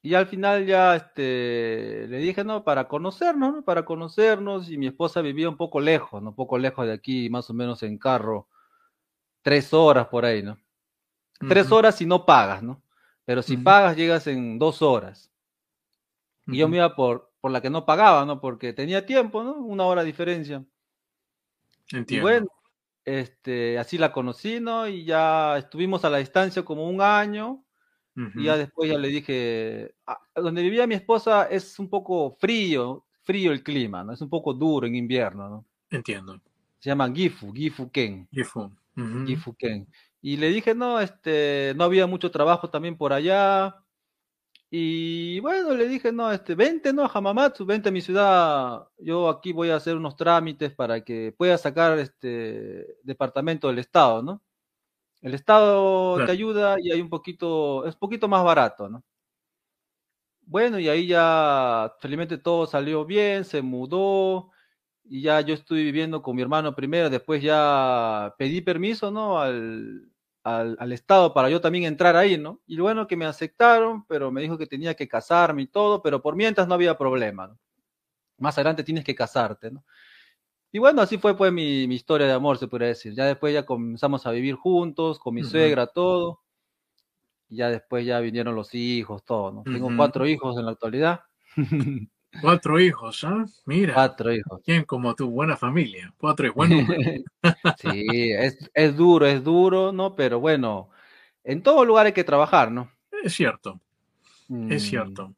[0.03, 3.63] Y al final ya este, le dije, no, para conocernos, ¿no?
[3.63, 4.69] Para conocernos.
[4.69, 6.29] Y mi esposa vivía un poco lejos, ¿no?
[6.29, 8.47] Un poco lejos de aquí, más o menos en carro.
[9.43, 10.57] Tres horas por ahí, ¿no?
[11.47, 12.83] Tres horas si no pagas, ¿no?
[13.25, 15.31] Pero si pagas, llegas en dos horas.
[16.47, 18.39] Y yo me iba por, por la que no pagaba, ¿no?
[18.39, 19.55] Porque tenía tiempo, ¿no?
[19.57, 20.63] Una hora de diferencia.
[21.91, 22.13] Entiendo.
[22.13, 22.47] Y bueno,
[23.03, 24.87] este, así la conocí, ¿no?
[24.87, 27.65] Y ya estuvimos a la distancia como un año
[28.35, 33.05] y ya después ya le dije, ah, donde vivía mi esposa es un poco frío,
[33.21, 34.13] frío el clima, ¿no?
[34.13, 35.65] Es un poco duro en invierno, ¿no?
[35.89, 36.39] Entiendo.
[36.77, 38.27] Se llama Gifu, Gifu Ken.
[38.31, 39.55] Gifu.
[40.21, 43.80] Y le dije, no, este, no había mucho trabajo también por allá.
[44.73, 47.03] Y bueno, le dije, no, este, vente, ¿no?
[47.03, 48.87] A Hamamatsu, vente a mi ciudad.
[48.99, 54.23] Yo aquí voy a hacer unos trámites para que pueda sacar este departamento del Estado,
[54.23, 54.41] ¿no?
[55.21, 59.03] El Estado te ayuda y hay un poquito, es un poquito más barato, ¿no?
[60.45, 64.51] Bueno, y ahí ya felizmente todo salió bien, se mudó
[65.03, 69.39] y ya yo estoy viviendo con mi hermano primero, después ya pedí permiso, ¿no?
[69.39, 70.10] Al,
[70.43, 72.61] al, Estado para yo también entrar ahí, ¿no?
[72.65, 76.21] Y bueno, que me aceptaron, pero me dijo que tenía que casarme y todo, pero
[76.21, 77.59] por mientras no había problema, ¿no?
[78.37, 79.83] Más adelante tienes que casarte, ¿no?
[80.71, 83.13] Y bueno, así fue pues mi, historia de amor, se podría decir.
[83.13, 86.41] Ya después ya comenzamos a vivir juntos, con mi suegra, todo.
[87.49, 89.63] Y ya después ya vinieron los hijos, todo, ¿no?
[89.63, 91.21] Tengo cuatro hijos en la actualidad.
[92.39, 93.45] Cuatro hijos, ¿ah?
[93.65, 93.93] Mira.
[93.93, 94.61] Cuatro hijos.
[94.63, 96.13] ¿Quién como tu buena familia?
[96.17, 96.55] Cuatro hijos.
[96.55, 96.87] Bueno.
[97.81, 98.31] sí,
[98.73, 100.15] es, duro, es duro, ¿no?
[100.15, 100.89] Pero bueno,
[101.43, 102.89] en todo lugar hay que trabajar, ¿no?
[103.23, 103.81] Es cierto.
[104.47, 104.87] Es mm.
[104.87, 105.35] cierto.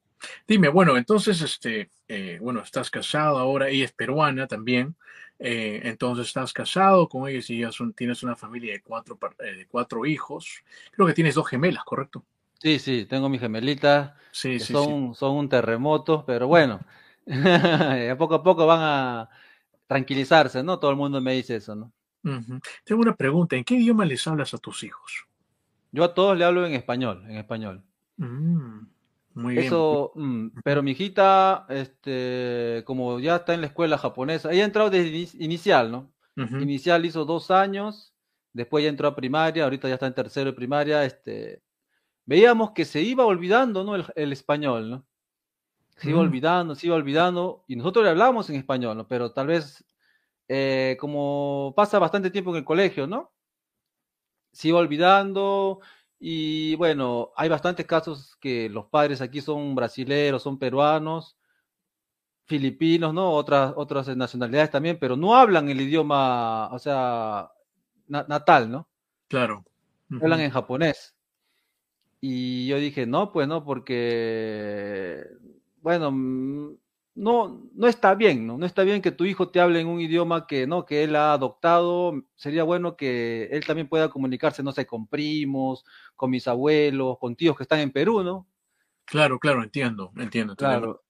[0.47, 4.95] Dime, bueno, entonces, este, eh, bueno, estás casado ahora, ella es peruana también.
[5.39, 9.67] Eh, entonces estás casado con ella y ya tienes una familia de cuatro, eh, de
[9.67, 10.63] cuatro hijos.
[10.91, 12.23] Creo que tienes dos gemelas, ¿correcto?
[12.63, 14.13] Sí, sí, tengo mis gemelitas.
[14.31, 16.79] Sí, sí, son, son un terremoto, pero bueno,
[17.27, 19.29] a poco a poco van a
[19.85, 20.79] tranquilizarse, ¿no?
[20.79, 21.91] Todo el mundo me dice eso, ¿no?
[22.85, 25.25] Tengo una pregunta, ¿en qué idioma les hablas a tus hijos?
[25.91, 27.83] Yo a todos le hablo en español, en español.
[28.15, 28.79] Mm,
[29.33, 29.65] muy bien.
[29.65, 34.67] Eso, mm, pero mi hijita, este, como ya está en la escuela japonesa, ella ha
[34.67, 36.13] entrado desde inicial, ¿no?
[36.37, 38.13] Inicial hizo dos años,
[38.53, 41.61] después ya entró a primaria, ahorita ya está en tercero de primaria, este,
[42.25, 43.95] veíamos que se iba olvidando, ¿no?
[44.15, 45.05] El, español, ¿no?
[45.97, 46.21] Se iba mm.
[46.21, 49.07] olvidando, se iba olvidando, y nosotros le hablábamos en español, ¿no?
[49.07, 49.85] Pero tal vez,
[50.47, 53.31] eh, como pasa bastante tiempo en el colegio, ¿no?
[54.51, 55.81] Se iba olvidando,
[56.19, 61.37] y bueno, hay bastantes casos que los padres aquí son brasileños, son peruanos,
[62.45, 63.31] filipinos, ¿no?
[63.31, 67.51] Otras, otras nacionalidades también, pero no hablan el idioma, o sea,
[68.07, 68.87] natal, ¿no?
[69.27, 69.65] Claro.
[70.21, 71.12] Hablan en japonés.
[72.25, 75.25] Y yo dije, no, pues no, porque,
[75.81, 76.77] bueno, mm,
[77.15, 78.57] no, no está bien, ¿no?
[78.57, 80.85] No está bien que tu hijo te hable en un idioma que, ¿no?
[80.85, 82.13] Que él ha adoptado.
[82.37, 85.83] Sería bueno que él también pueda comunicarse, no sé, con primos,
[86.15, 88.47] con mis abuelos, con tíos que están en Perú, ¿no?
[89.03, 90.55] Claro, claro, entiendo, entiendo.
[90.55, 91.03] Claro.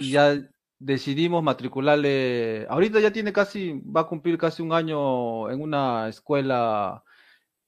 [0.00, 0.34] Y ya
[0.78, 7.04] decidimos matricularle, ahorita ya tiene casi, va a cumplir casi un año en una escuela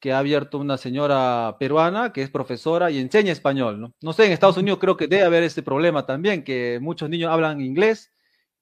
[0.01, 3.95] que ha abierto una señora peruana que es profesora y enseña español, ¿no?
[4.01, 7.31] No sé, en Estados Unidos creo que debe haber este problema también, que muchos niños
[7.31, 8.13] hablan inglés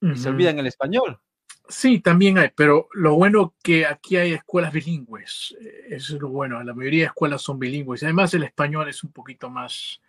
[0.01, 1.19] y se olvidan el español.
[1.67, 6.29] Sí, también hay, pero lo bueno que aquí hay escuelas bilingües, eh, eso es lo
[6.29, 10.03] bueno, la mayoría de escuelas son bilingües, además el español es un poquito más,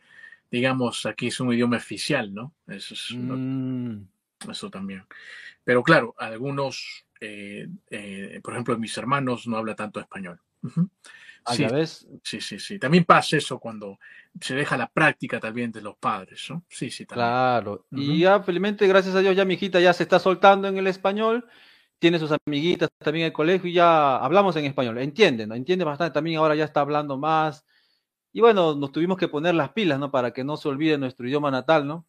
[0.52, 2.54] digamos, aquí es un idioma oficial, ¿no?
[2.68, 4.02] Eso, es, mm.
[4.52, 5.06] eso también.
[5.64, 10.42] Pero claro, algunos, eh, eh, por ejemplo, mis hermanos no hablan tanto español.
[11.54, 11.68] Sí,
[12.24, 12.80] Sí, sí, sí.
[12.80, 14.00] También pasa eso cuando
[14.42, 16.64] se deja la práctica también de los padres, ¿no?
[16.70, 17.28] Sí, sí, también.
[17.28, 17.86] Claro.
[17.92, 20.88] Y ya, felizmente, gracias a Dios, ya mi hijita ya se está soltando en el
[20.88, 21.48] español,
[22.00, 24.98] tiene sus amiguitas también en el colegio y ya hablamos en español.
[24.98, 25.56] Entienden, ¿no?
[25.56, 26.14] Entiende bastante.
[26.14, 27.66] También ahora ya está hablando más.
[28.34, 30.12] Y bueno, nos tuvimos que poner las pilas, ¿no?
[30.12, 32.06] Para que no se olvide nuestro idioma natal, ¿no?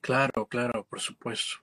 [0.00, 1.56] Claro, claro, por supuesto.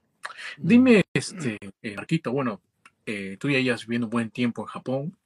[0.58, 2.62] Dime, este, eh, Marquito, bueno,
[3.06, 5.18] eh, tú ya llevas viviendo un buen tiempo en Japón.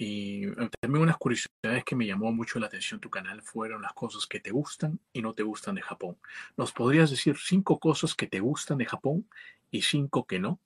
[0.00, 3.92] Y eh, también unas curiosidades que me llamó mucho la atención tu canal fueron las
[3.92, 6.16] cosas que te gustan y no te gustan de Japón.
[6.56, 9.28] ¿Nos podrías decir cinco cosas que te gustan de Japón
[9.70, 10.58] y cinco que no?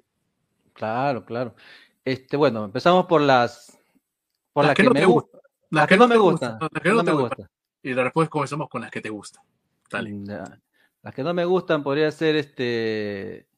[0.72, 1.56] Claro, claro.
[2.04, 3.76] Este, bueno, empezamos por las
[4.52, 5.40] por las, que, no me gustan.
[5.68, 6.58] Las, que, no me gustan.
[6.60, 7.48] Las que no, me gustan.
[7.82, 9.42] Y después comenzamos con las que te gustan.
[9.90, 10.12] Dale.
[10.12, 10.26] Mm,
[11.02, 13.48] las que no me gustan podría ser este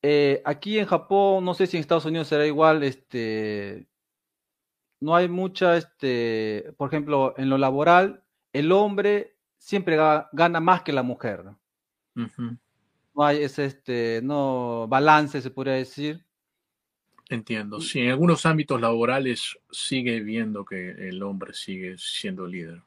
[0.00, 3.88] eh, aquí en Japón, no sé si en Estados Unidos será igual, este
[5.00, 9.96] no hay mucha, este, por ejemplo, en lo laboral, el hombre siempre
[10.32, 11.44] gana más que la mujer.
[12.14, 16.24] No hay ese este, no, balance, se podría decir.
[17.28, 17.80] Entiendo.
[17.80, 22.82] Sí, en algunos ámbitos laborales sigue viendo que el hombre sigue siendo líder.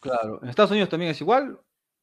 [0.00, 0.40] Claro.
[0.42, 1.58] ¿En Estados Unidos también es igual?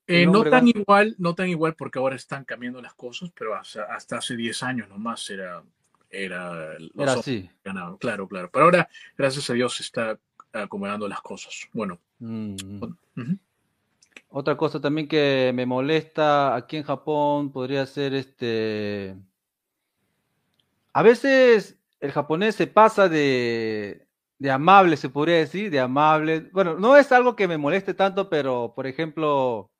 [0.07, 3.83] Eh, no tan igual, no tan igual porque ahora están cambiando las cosas, pero hasta,
[3.83, 5.63] hasta hace 10 años nomás era
[6.11, 7.49] era, era así.
[7.63, 8.49] Claro, claro.
[8.51, 10.19] Pero ahora, gracias a Dios, se está
[10.53, 11.67] acomodando las cosas.
[11.73, 11.99] Bueno.
[12.19, 12.55] Mm.
[14.29, 19.15] Otra cosa también que me molesta aquí en Japón podría ser este.
[20.93, 24.07] A veces el japonés se pasa de,
[24.39, 26.49] de amable, se podría decir, de amable.
[26.51, 29.71] Bueno, no es algo que me moleste tanto, pero por ejemplo,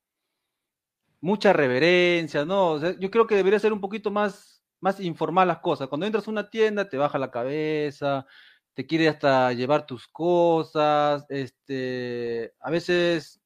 [1.22, 2.80] mucha reverencia, ¿no?
[3.00, 4.51] yo creo que debería ser un poquito más,
[4.82, 5.88] más informal las cosas.
[5.88, 8.26] Cuando entras a una tienda, te baja la cabeza,
[8.74, 13.42] te quiere hasta llevar tus cosas, este, a veces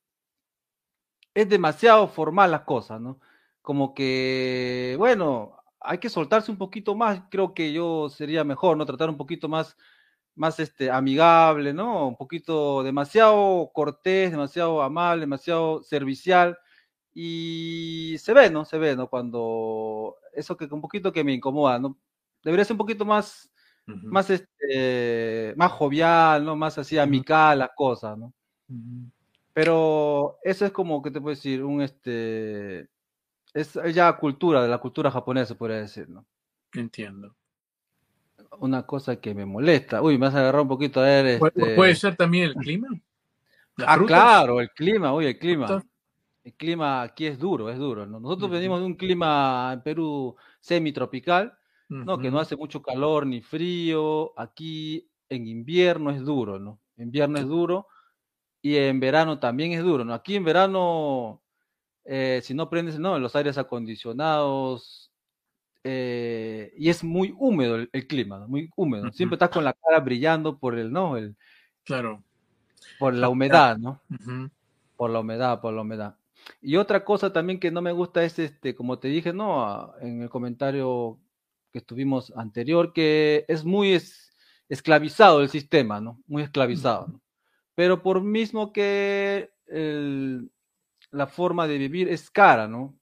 [1.33, 3.19] es demasiado formal las cosas, ¿no?
[3.61, 8.85] Como que, bueno, hay que soltarse un poquito más, creo que yo sería mejor, ¿no?
[8.85, 9.75] Tratar un poquito más,
[10.35, 12.07] más este, amigable, ¿no?
[12.07, 16.57] Un poquito demasiado cortés, demasiado amable, demasiado servicial.
[17.17, 18.65] Y se ve, ¿no?
[18.65, 19.07] Se ve, ¿no?
[19.07, 21.97] Cuando eso que un poquito que me incomoda, ¿no?
[22.43, 23.49] Debería ser un poquito más,
[23.85, 26.57] más, este, más jovial, ¿no?
[26.57, 28.33] Más así amical las cosas, ¿no?
[29.53, 31.63] Pero eso es como, ¿qué te puedo decir?
[31.63, 32.89] Un, este,
[33.53, 36.25] es ya cultura, de la cultura japonesa, podría decir, ¿no?
[36.73, 37.33] Entiendo.
[38.59, 40.01] Una cosa que me molesta.
[40.01, 41.39] Uy, me has agarrado un poquito a ver.
[41.39, 42.89] ¿Puede este ser también el clima?
[43.77, 45.81] Ah, claro, el clima, uy, el clima.
[46.45, 48.05] El clima aquí es duro, es duro.
[48.05, 51.57] Nosotros venimos de un clima en Perú semitropical,
[51.89, 52.17] ¿no?
[52.17, 54.31] Que no hace mucho calor ni frío.
[54.39, 56.79] Aquí en invierno es duro, ¿no?
[56.95, 57.87] En invierno es duro
[58.61, 60.13] y en verano también es duro, ¿no?
[60.13, 61.41] Aquí en verano
[62.05, 65.11] eh, si no prendes no, los aires acondicionados,
[65.83, 69.11] eh, y es muy húmedo el, clima, muy húmedo.
[69.11, 71.17] Siempre estás con la cara brillando por el, ¿no?
[71.17, 71.35] El,
[71.83, 72.23] claro.
[72.99, 74.01] Por la humedad, ¿no?
[74.95, 76.15] Por la humedad, por la humedad.
[76.61, 79.93] Y otra cosa también que no me gusta es, este, como te dije, ¿no?
[80.01, 81.19] En el comentario
[81.71, 83.99] que estuvimos anterior, que es muy
[84.69, 86.21] esclavizado el sistema, ¿no?
[86.27, 87.21] Muy esclavizado, ¿no?
[87.75, 90.49] Pero por mismo que el,
[91.11, 92.97] la forma de vivir es cara, ¿no?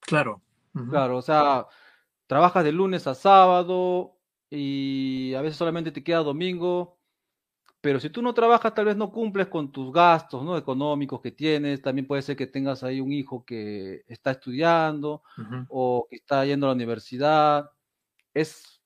[0.00, 0.42] Claro.
[0.90, 1.66] Claro, o sea,
[2.26, 4.16] trabajas de lunes a sábado
[4.48, 6.97] y a veces solamente te queda domingo,
[7.80, 10.56] pero si tú no trabajas tal vez no cumples con tus gastos, ¿no?
[10.56, 15.22] Económicos que tienes, también puede ser que tengas ahí un hijo que está estudiando
[15.68, 17.70] o que está yendo a la universidad.
[18.34, 18.82] Es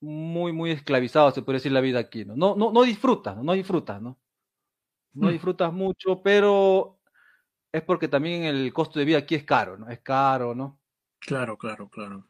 [0.00, 2.36] muy, muy esclavizado, se puede decir, la vida aquí, ¿no?
[2.36, 3.42] No, no, no disfrutas, ¿no?
[3.42, 4.18] No disfrutas, ¿no?
[5.12, 5.32] No mm.
[5.32, 7.00] disfrutas mucho, pero
[7.72, 9.88] es porque también el costo de vida aquí es caro, ¿no?
[9.88, 10.78] Es caro, ¿no?
[11.20, 12.26] Claro, claro, claro.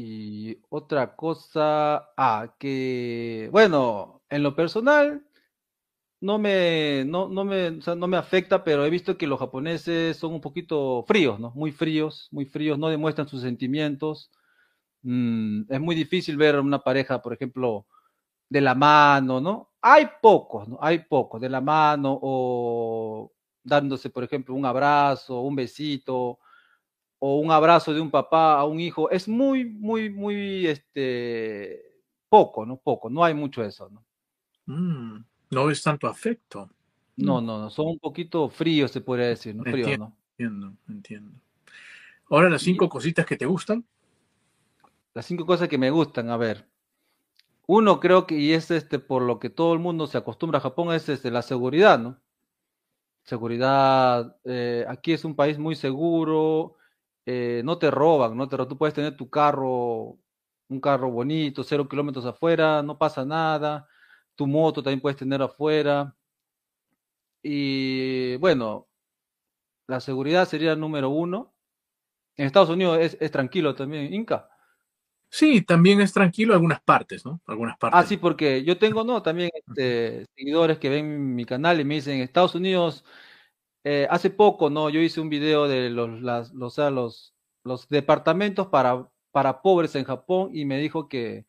[0.00, 5.26] Y otra cosa, ah, que, bueno, en lo personal,
[6.20, 10.34] no me, no, no me, no me afecta, pero he visto que los japoneses son
[10.34, 11.50] un poquito fríos, ¿no?
[11.56, 14.30] Muy fríos, muy fríos, no demuestran sus sentimientos.
[15.02, 17.86] Mm, es muy difícil ver una pareja, por ejemplo,
[18.48, 19.70] de la mano, ¿no?
[19.82, 20.78] Hay pocos, ¿no?
[20.80, 23.32] Hay pocos, de la mano o
[23.64, 26.38] dándose, por ejemplo, un abrazo, un besito,
[27.18, 31.82] o un abrazo de un papá a un hijo, es muy, muy, muy, este,
[32.28, 32.76] poco, ¿no?
[32.76, 34.04] Poco, no hay mucho eso, ¿no?
[34.66, 36.70] Mm, no es tanto afecto.
[37.16, 37.46] No, mm.
[37.46, 39.64] no, no, son un poquito fríos, se podría decir, ¿no?
[39.64, 40.16] Frío, entiendo, ¿no?
[40.30, 41.32] Entiendo, entiendo.
[42.30, 43.84] Ahora, las cinco cositas que te gustan.
[45.14, 46.68] Las cinco cosas que me gustan, a ver.
[47.66, 50.62] Uno creo que, y es este, por lo que todo el mundo se acostumbra a
[50.62, 52.20] Japón, es este, la seguridad, ¿no?
[53.28, 56.76] seguridad, eh, aquí es un país muy seguro,
[57.30, 60.18] eh, no te roban, no te tú puedes tener tu carro,
[60.68, 63.86] un carro bonito, cero kilómetros afuera, no pasa nada,
[64.34, 66.16] tu moto también puedes tener afuera.
[67.42, 68.88] Y bueno,
[69.86, 71.54] la seguridad sería el número uno.
[72.34, 74.48] En Estados Unidos es, es tranquilo también, Inca.
[75.28, 77.42] Sí, también es tranquilo algunas partes, ¿no?
[77.46, 78.00] Algunas ah, partes.
[78.00, 81.96] Ah, sí, porque yo tengo, no, también este, seguidores que ven mi canal y me
[81.96, 83.04] dicen, Estados Unidos,
[83.84, 84.90] eh, hace poco, ¿no?
[84.90, 90.50] Yo hice un video de los, las, los, los, departamentos para, para pobres en Japón
[90.52, 91.46] y me dijo que,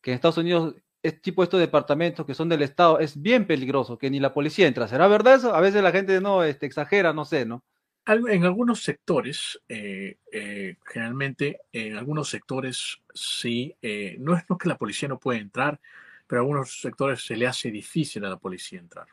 [0.00, 3.98] que en Estados Unidos es tipo estos departamentos que son del Estado es bien peligroso,
[3.98, 4.88] que ni la policía entra.
[4.88, 5.54] ¿Será verdad eso?
[5.54, 7.64] A veces la gente no este, exagera, no sé, ¿no?
[8.06, 14.68] en algunos sectores, eh, eh, generalmente en algunos sectores sí, eh, no es no que
[14.68, 15.80] la policía no puede entrar,
[16.26, 19.08] pero en algunos sectores se le hace difícil a la policía entrar.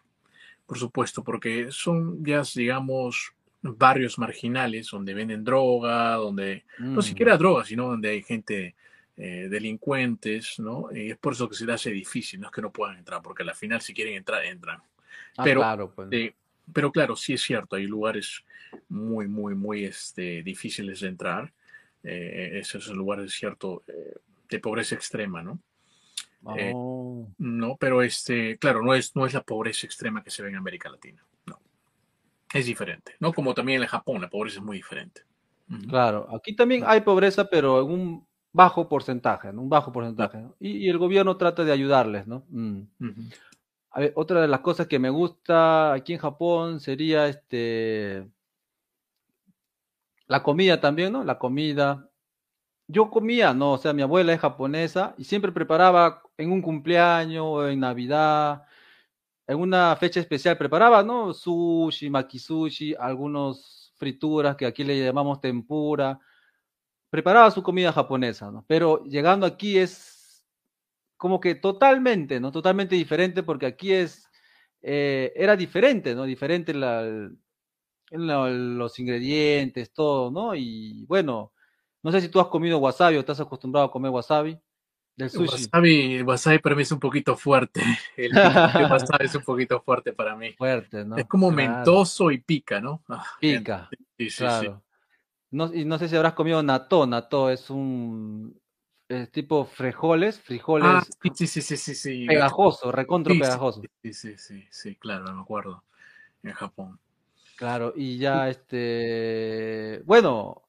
[0.65, 7.03] Por supuesto, porque son ya, digamos, barrios marginales donde venden droga, donde no mm.
[7.03, 8.75] siquiera droga, sino donde hay gente
[9.15, 10.89] delincuentes, ¿no?
[10.91, 13.21] Y es por eso que se le hace difícil, no es que no puedan entrar,
[13.21, 14.81] porque al final si quieren entrar, entran.
[15.37, 16.33] Ah, pero, claro, pues.
[16.73, 18.43] pero claro, sí es cierto, hay lugares
[18.89, 21.53] muy, muy, muy este, difíciles de entrar.
[22.03, 24.15] Eh, esos lugares, cierto, eh,
[24.49, 25.59] de pobreza extrema, ¿no?
[26.57, 27.27] Eh, oh.
[27.37, 30.55] no, pero este, claro, no es, no es la pobreza extrema que se ve en
[30.55, 31.59] América Latina, no.
[32.53, 33.33] Es diferente, ¿no?
[33.33, 35.21] Como también en Japón, la pobreza es muy diferente.
[35.87, 39.61] Claro, aquí también hay pobreza, pero en un bajo porcentaje, ¿no?
[39.61, 40.43] Un bajo porcentaje.
[40.59, 42.45] Y, el gobierno trata de ayudarles, ¿no?
[42.49, 42.81] Mm.
[43.91, 48.27] A ver, otra de las cosas que me gusta aquí en Japón sería este
[50.27, 51.23] la comida también, ¿no?
[51.23, 52.09] La comida.
[52.87, 53.73] Yo comía, ¿no?
[53.73, 58.63] O sea, mi abuela es japonesa y siempre preparaba en un cumpleaños en Navidad,
[59.47, 61.33] en una fecha especial, preparaba, ¿no?
[61.33, 66.19] Sushi, makisushi, algunos frituras que aquí le llamamos tempura
[67.13, 68.65] preparaba su comida japonesa, ¿no?
[68.67, 70.43] Pero llegando aquí es
[71.15, 72.51] como que totalmente, ¿no?
[72.51, 74.27] Totalmente diferente porque aquí es,
[74.81, 76.23] eh, era diferente, ¿no?
[76.23, 76.73] Diferente
[78.11, 80.55] los ingredientes, todo, ¿no?
[80.55, 81.52] Y bueno,
[82.03, 84.59] no sé si tú has comido wasabi o estás acostumbrado a comer wasabi.
[85.15, 85.65] Del sushi.
[85.65, 87.81] Wasabi, wasabi para mí es un poquito fuerte.
[88.17, 90.53] El, wasabi es un poquito fuerte para mí.
[90.53, 91.17] Fuerte, ¿no?
[91.17, 93.01] Es como mentoso y pica, ¿no?
[93.07, 93.89] Ah, pica.
[94.17, 94.83] Sí, sí, claro.
[95.51, 97.05] No, y no sé si habrás comido nató.
[97.07, 98.59] Nató es un
[99.31, 100.87] tipo frijoles, frijoles.
[100.87, 101.03] Ah,
[101.35, 102.25] sí, sí, sí, sí, sí.
[102.27, 103.81] Pegajoso, recontra pegajoso.
[104.01, 105.83] Sí, sí, sí, sí, claro, me acuerdo.
[106.41, 106.99] En Japón.
[107.55, 110.01] Claro, y ya este.
[110.05, 110.62] Bueno,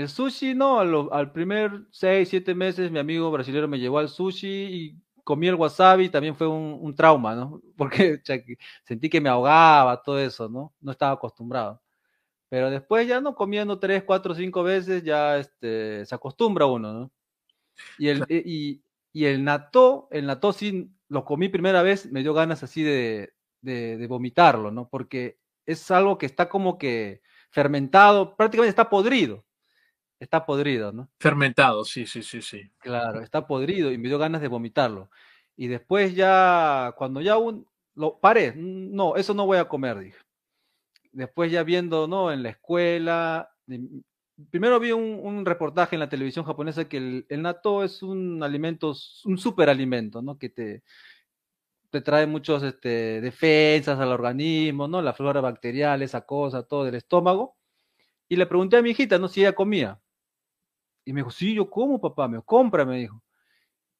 [0.00, 0.80] el sushi, ¿no?
[0.80, 5.54] Al, primer seis, siete meses, mi amigo brasileño me llevó al sushi y comí el
[5.54, 7.60] wasabi, también fue un, un trauma, ¿no?
[7.76, 8.20] Porque
[8.84, 10.74] sentí que me ahogaba, todo eso, ¿no?
[10.80, 11.80] No estaba acostumbrado.
[12.48, 17.12] Pero después ya no comiendo tres, cuatro, cinco veces, ya este, se acostumbra uno, ¿no?
[17.98, 18.82] Y el, y,
[19.12, 23.32] y el nató, el nató sí lo comí primera vez, me dio ganas así de,
[23.62, 24.88] de, vomitarlo, ¿no?
[24.88, 29.44] Porque es algo que está como que fermentado, prácticamente está podrido.
[30.20, 31.08] Está podrido, ¿no?
[31.18, 32.70] Fermentado, sí, sí, sí, sí.
[32.78, 35.10] Claro, está podrido y me dio ganas de vomitarlo.
[35.56, 37.66] Y después ya, cuando ya un,
[37.96, 40.18] lo paré, no, eso no voy a comer, dije
[41.12, 42.32] después ya viendo, ¿no?
[42.32, 43.50] En la escuela,
[44.50, 48.94] primero vi un, reportaje en la televisión japonesa que el, el natto es un alimento,
[49.24, 50.38] un superalimento, ¿no?
[50.38, 50.82] Que te,
[51.90, 55.02] te trae muchos este, defensas al organismo, ¿no?
[55.02, 57.56] La flora bacterial, esa cosa, todo del estómago.
[58.28, 59.28] Y le pregunté a mi hijita, ¿no?
[59.28, 60.00] Si ella comía.
[61.04, 63.22] Y me dijo, sí, yo como, papá, me compra, me dijo.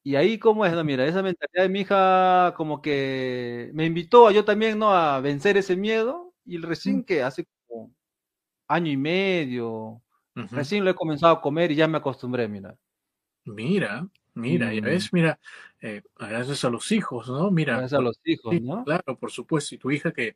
[0.03, 0.73] Y ahí, ¿cómo es?
[0.73, 4.91] No, mira, esa mentalidad de mi hija como que me invitó a yo también, ¿no?
[4.91, 7.93] A vencer ese miedo y recién que hace como
[8.67, 10.01] año y medio,
[10.33, 12.75] recién lo he comenzado a comer y ya me acostumbré, mira.
[13.45, 15.39] Mira, mira, ya ves, mira,
[15.81, 17.51] eh, gracias a los hijos, ¿no?
[17.51, 17.77] Mira.
[17.77, 18.83] Gracias a los hijos, ¿no?
[18.85, 19.75] Claro, por supuesto.
[19.75, 20.35] Y tu hija que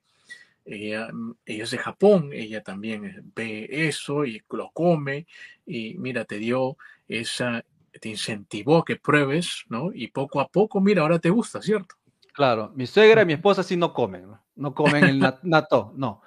[0.66, 1.10] ella,
[1.46, 5.28] ella es de Japón, ella también eh, ve eso y lo come
[5.66, 7.64] y mira, te dio esa,
[8.00, 9.92] te incentivó a que pruebes, ¿no?
[9.94, 11.96] Y poco a poco, mira, ahora te gusta, ¿cierto?
[12.34, 16.22] Claro, mi suegra y mi esposa sí no comen, no, comen el natto, no.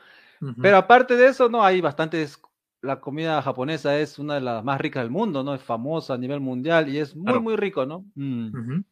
[0.63, 2.41] Pero aparte de eso, no, hay bastantes,
[2.81, 5.53] la comida japonesa es una de las más ricas del mundo, ¿no?
[5.53, 8.05] Es famosa a nivel mundial y es muy, muy rico, ¿no?
[8.15, 8.83] Mm.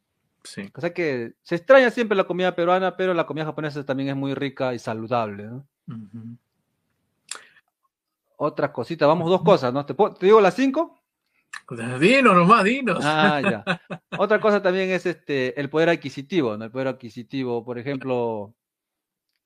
[0.47, 0.69] Sí.
[0.73, 4.15] O sea que se extraña siempre la comida peruana, pero la comida japonesa también es
[4.15, 5.67] muy rica y saludable, ¿no?
[8.37, 9.85] Otra cosita, vamos dos cosas, ¿no?
[9.85, 11.01] ¿Te, ¿Te, digo las cinco?
[11.99, 13.03] Dinos nomás, dinos.
[13.03, 13.63] Ah, ya.
[14.17, 16.65] Otra cosa también es este el poder adquisitivo, ¿no?
[16.65, 18.53] El poder adquisitivo, por ejemplo,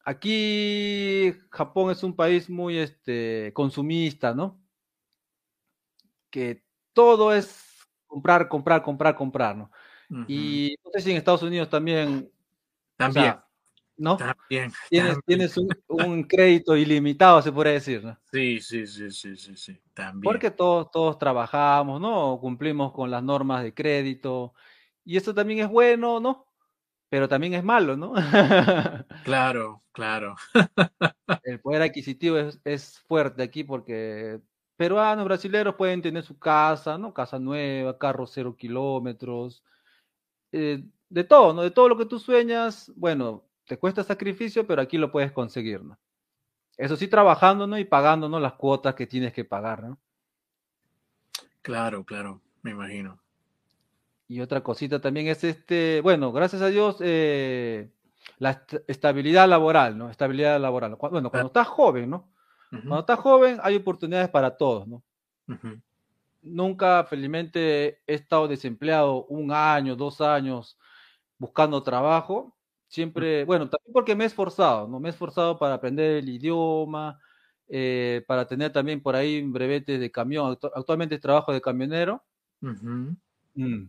[0.03, 4.61] aquí Japón es un país muy este consumista, ¿no?
[6.29, 9.71] Que todo es comprar, comprar, comprar, comprar, ¿no?
[10.27, 12.29] Y no sé si en Estados Unidos también.
[12.97, 13.35] También.
[14.01, 14.17] ¿no?
[14.49, 14.73] Tienes,
[15.25, 15.55] tienes
[15.87, 18.17] un, crédito ilimitado, se puede decir, ¿no?
[18.31, 20.23] Sí, sí, sí, sí, sí, sí, también.
[20.23, 22.39] Porque todos, todos trabajamos, ¿no?
[22.41, 24.55] Cumplimos con las normas de crédito.
[25.05, 26.47] Y esto también es bueno, ¿no?
[27.09, 28.13] Pero también es malo, ¿no?
[29.23, 30.35] claro, claro.
[31.43, 34.39] El poder adquisitivo es, fuerte aquí porque
[34.77, 37.13] peruanos, brasileños pueden tener su casa, ¿no?
[37.13, 39.63] Casa nueva, carro cero kilómetros,
[40.51, 41.61] eh, de todo, ¿no?
[41.61, 45.83] De todo lo que tú sueñas, bueno, te cuesta sacrificio, pero aquí lo puedes conseguir,
[45.83, 45.97] ¿no?
[46.77, 47.77] Eso sí, trabajando, ¿no?
[47.77, 48.39] Y pagando, ¿no?
[48.39, 49.99] Las cuotas que tienes que pagar, ¿no?
[51.61, 53.19] Claro, claro, me imagino.
[54.27, 57.91] Y otra cosita también es este, bueno, gracias a Dios, eh,
[58.39, 60.09] la estabilidad laboral, ¿no?
[60.09, 60.95] Estabilidad laboral.
[60.95, 62.29] Bueno, cuando estás joven, ¿no?
[62.69, 65.03] Cuando estás joven hay oportunidades para todos, ¿no?
[66.41, 70.77] Nunca, felizmente, he estado desempleado un año, dos años
[71.37, 72.55] buscando trabajo
[72.91, 74.99] Siempre, bueno, también porque me he esforzado, ¿no?
[74.99, 77.17] Me he esforzado para aprender el idioma,
[77.69, 80.57] eh, para tener también por ahí brevetes de camión.
[80.75, 82.21] Actualmente trabajo de camionero.
[83.55, 83.85] Mm.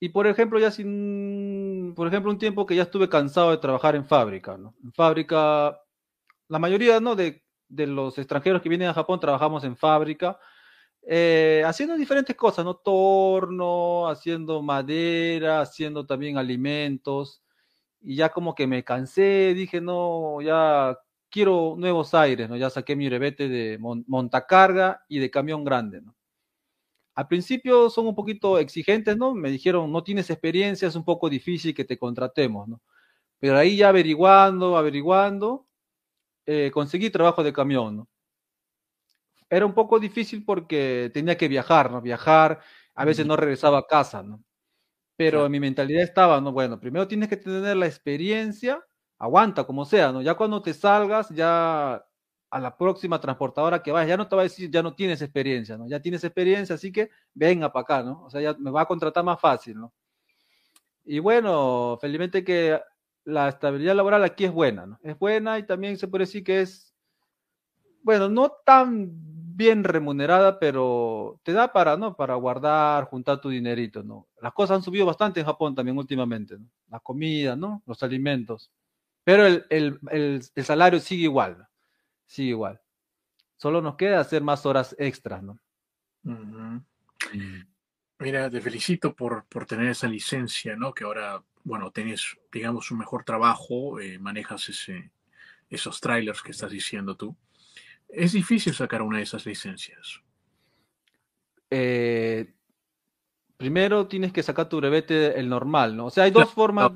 [0.00, 3.96] Y por ejemplo, ya sin, por ejemplo, un tiempo que ya estuve cansado de trabajar
[3.96, 4.74] en fábrica, ¿no?
[4.84, 5.80] En fábrica,
[6.48, 7.16] la mayoría, ¿no?
[7.16, 10.38] De, de los extranjeros que vienen a Japón trabajamos en fábrica.
[11.06, 12.76] Eh, haciendo diferentes cosas, ¿no?
[12.76, 17.42] Torno, haciendo madera, haciendo también alimentos.
[18.02, 20.98] Y ya como que me cansé, dije, no, ya
[21.30, 22.56] quiero nuevos aires, ¿no?
[22.56, 26.14] Ya saqué mi brevete de montacarga y de camión grande, ¿no?
[27.14, 29.34] Al principio son un poquito exigentes, ¿no?
[29.34, 32.82] Me dijeron, no tienes experiencia, es un poco difícil que te contratemos, ¿no?
[33.40, 35.66] Pero ahí ya averiguando, averiguando,
[36.46, 38.08] eh, conseguí trabajo de camión, ¿no?
[39.50, 42.00] Era un poco difícil porque tenía que viajar, ¿no?
[42.00, 42.60] Viajar,
[42.94, 44.42] a veces no regresaba a casa, ¿no?
[45.16, 46.52] Pero mi mentalidad estaba, ¿no?
[46.52, 48.84] Bueno, primero tienes que tener la experiencia,
[49.18, 50.22] aguanta como sea, ¿no?
[50.22, 52.04] Ya cuando te salgas, ya
[52.50, 55.22] a la próxima transportadora que vayas, ya no te va a decir, ya no tienes
[55.22, 55.88] experiencia, ¿no?
[55.88, 58.24] Ya tienes experiencia, así que venga para acá, ¿no?
[58.24, 59.92] O sea, ya me va a contratar más fácil, ¿no?
[61.04, 62.80] Y bueno, felizmente que
[63.24, 64.98] la estabilidad laboral aquí es buena, ¿no?
[65.02, 66.94] Es buena y también se puede decir que es,
[68.02, 69.10] bueno, no tan
[69.56, 72.14] bien remunerada, pero te da para, ¿no?
[72.14, 74.28] Para guardar, juntar tu dinerito, ¿no?
[74.42, 76.66] Las cosas han subido bastante en Japón también últimamente, ¿no?
[76.90, 77.82] La comida, ¿no?
[77.86, 78.70] Los alimentos.
[79.24, 81.66] Pero el, el, el, salario sigue igual,
[82.26, 82.80] sigue igual.
[83.56, 85.58] Solo nos queda hacer más horas extras, ¿no?
[86.22, 86.80] Mm.
[88.18, 90.92] Mira, te felicito por, por tener esa licencia, ¿no?
[90.92, 95.10] Que ahora, bueno, tenés, digamos, un mejor trabajo, eh, manejas ese,
[95.70, 97.34] esos trailers que estás diciendo tú.
[98.08, 100.20] Es difícil sacar una de esas licencias.
[101.70, 102.54] Eh,
[103.56, 106.06] primero tienes que sacar tu brevete el normal, ¿no?
[106.06, 106.92] O sea, hay dos formas,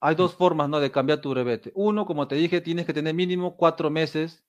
[0.00, 0.80] hay dos formas, ¿no?
[0.80, 1.72] De cambiar tu brevete.
[1.74, 4.44] Uno, como te dije, tienes que tener mínimo cuatro meses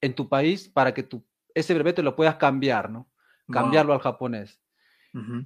[0.00, 1.24] en tu país para que tu,
[1.54, 3.08] ese brevete lo puedas cambiar, ¿no?
[3.50, 4.60] Cambiarlo al japonés.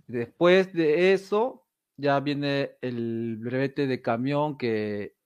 [0.07, 1.67] Después de eso,
[1.97, 5.17] ya viene el brevete de camión que,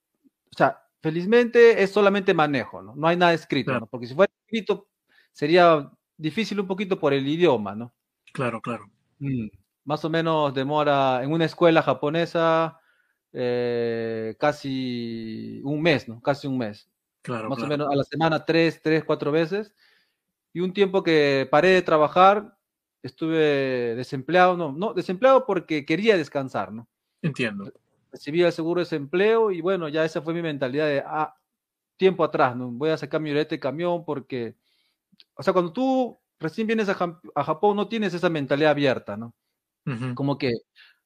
[0.53, 2.97] o sea, felizmente es solamente manejo, ¿no?
[2.97, 3.87] No hay nada escrito, ¿no?
[3.87, 4.89] Porque si fuera escrito
[5.31, 7.95] sería difícil un poquito por el idioma, ¿no?
[8.33, 8.91] Claro, claro.
[9.21, 9.47] Mm,
[9.85, 12.81] más o menos demora en una escuela japonesa
[13.33, 16.21] eh, casi un mes, ¿no?
[16.21, 16.91] Casi un mes.
[17.23, 17.51] Claro.
[17.51, 19.77] Más o menos a la semana tres, tres, cuatro veces.
[20.53, 22.59] Y un tiempo que paré de trabajar,
[23.05, 26.89] estuve desempleado, no, no, desempleado porque quería descansar, ¿no?
[27.23, 27.73] Entiendo.
[28.17, 31.37] Recibí el seguro de desempleo y bueno, ya esa fue mi mentalidad de, ah,
[31.97, 32.71] tiempo atrás, ¿no?
[32.71, 34.57] Voy a sacar mi de camión porque,
[35.35, 39.35] o sea, cuando tú recién vienes a, a Japón no tienes esa mentalidad abierta, ¿no?
[40.15, 40.53] Como que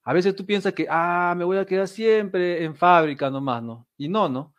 [0.05, 3.87] a veces tú piensas que, ah, me voy a quedar siempre en fábrica nomás, ¿no?
[3.99, 4.55] Y no, ¿no?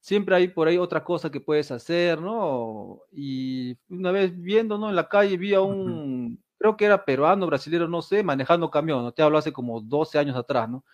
[0.00, 3.00] Siempre hay por ahí otra cosa que puedes hacer, ¿no?
[3.12, 4.90] Y una vez viendo, ¿no?
[4.90, 9.02] En la calle vi a un, creo que era peruano, brasilero, no sé, manejando camión,
[9.02, 9.12] ¿no?
[9.12, 10.84] Te hablo hace como 12 años atrás, ¿no?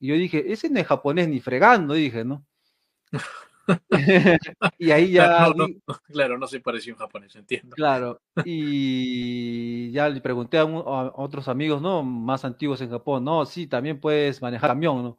[0.00, 2.44] Y yo dije, ese no es japonés ni fregando, dije, ¿no?
[4.78, 5.52] y ahí ya.
[6.06, 7.76] claro, no se pareció un japonés, entiendo.
[7.76, 12.02] Claro, y ya le pregunté a, otros amigos, ¿no?
[12.02, 15.18] Más antiguos en Japón, no, sí, también puedes manejar camión, ¿no?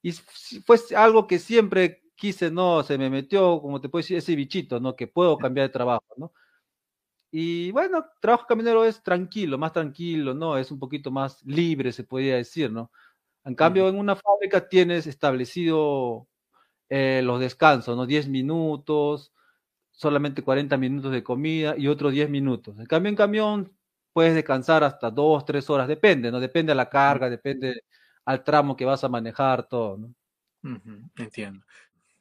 [0.00, 2.82] Y fue algo que siempre quise, ¿no?
[2.82, 4.96] Se me metió, como te puedo decir, ese bichito, ¿no?
[4.96, 6.32] Que puedo cambiar de trabajo, ¿no?
[7.30, 10.58] Y bueno, trabajo camionero es tranquilo, más tranquilo, ¿no?
[10.58, 12.90] Es un poquito más libre, se podría decir, ¿no?
[13.44, 16.28] En cambio, en una fábrica tienes establecido
[16.88, 18.06] eh, los descansos, ¿no?
[18.06, 19.32] 10 minutos,
[19.90, 22.78] solamente 40 minutos de comida y otros 10 minutos.
[22.78, 23.72] En cambio, en camión
[24.12, 26.40] puedes descansar hasta 2, 3 horas, depende, ¿no?
[26.40, 27.84] Depende de la carga, depende
[28.24, 30.14] al tramo que vas a manejar, todo, ¿no?
[31.16, 31.64] entiendo.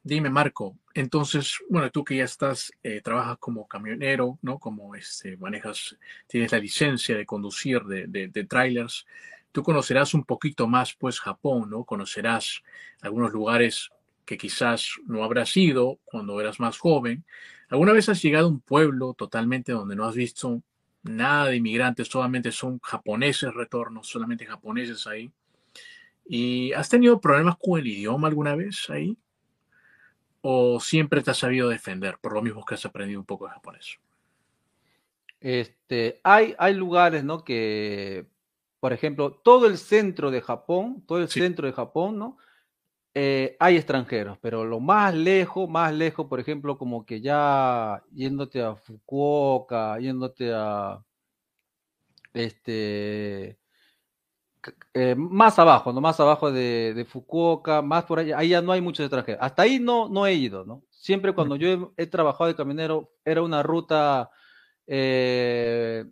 [0.03, 4.57] Dime, Marco, entonces, bueno, tú que ya estás, eh, trabajas como camionero, ¿no?
[4.57, 5.95] Como este, manejas,
[6.27, 9.05] tienes la licencia de conducir de, de, de trailers,
[9.51, 11.83] tú conocerás un poquito más, pues, Japón, ¿no?
[11.83, 12.61] Conocerás
[13.01, 13.89] algunos lugares
[14.25, 17.25] que quizás no habrás ido cuando eras más joven.
[17.69, 20.61] ¿Alguna vez has llegado a un pueblo totalmente donde no has visto
[21.03, 25.31] nada de inmigrantes, solamente son japoneses retornos, solamente japoneses ahí?
[26.25, 29.17] ¿Y has tenido problemas con el idioma alguna vez ahí?
[30.41, 33.53] ¿O siempre te has sabido defender por lo mismo que has aprendido un poco de
[33.53, 33.99] japonés?
[35.41, 37.43] Este, hay, hay lugares, ¿no?
[37.43, 38.27] Que,
[38.81, 42.37] por ejemplo, todo el centro de Japón, todo el centro de Japón, ¿no?
[43.13, 48.61] Eh, hay extranjeros, pero lo más lejos, más lejos, por ejemplo, como que ya yéndote
[48.63, 51.03] a Fukuoka, yéndote a
[52.33, 53.59] este
[54.93, 56.01] eh, más abajo, ¿no?
[56.01, 59.41] Más abajo de, Fukuoka, más por allá, ahí ya no hay muchos extranjeros.
[59.43, 60.83] Hasta ahí no, no he ido, ¿no?
[60.89, 64.31] Siempre cuando yo he, trabajado de camionero era una ruta
[64.87, 66.05] eh,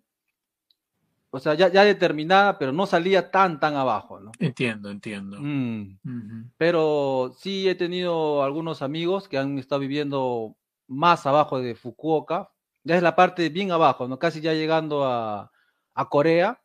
[1.31, 4.31] o sea, ya, ya, determinada, pero no salía tan, tan abajo, ¿no?
[4.39, 5.37] Entiendo, entiendo.
[5.39, 6.51] Mm.
[6.57, 10.55] Pero sí he tenido algunos amigos que han estado viviendo
[10.87, 12.51] más abajo de Fukuoka,
[12.83, 14.17] ya es la parte bien abajo, ¿no?
[14.17, 15.51] Casi ya llegando a,
[15.93, 16.61] a Corea.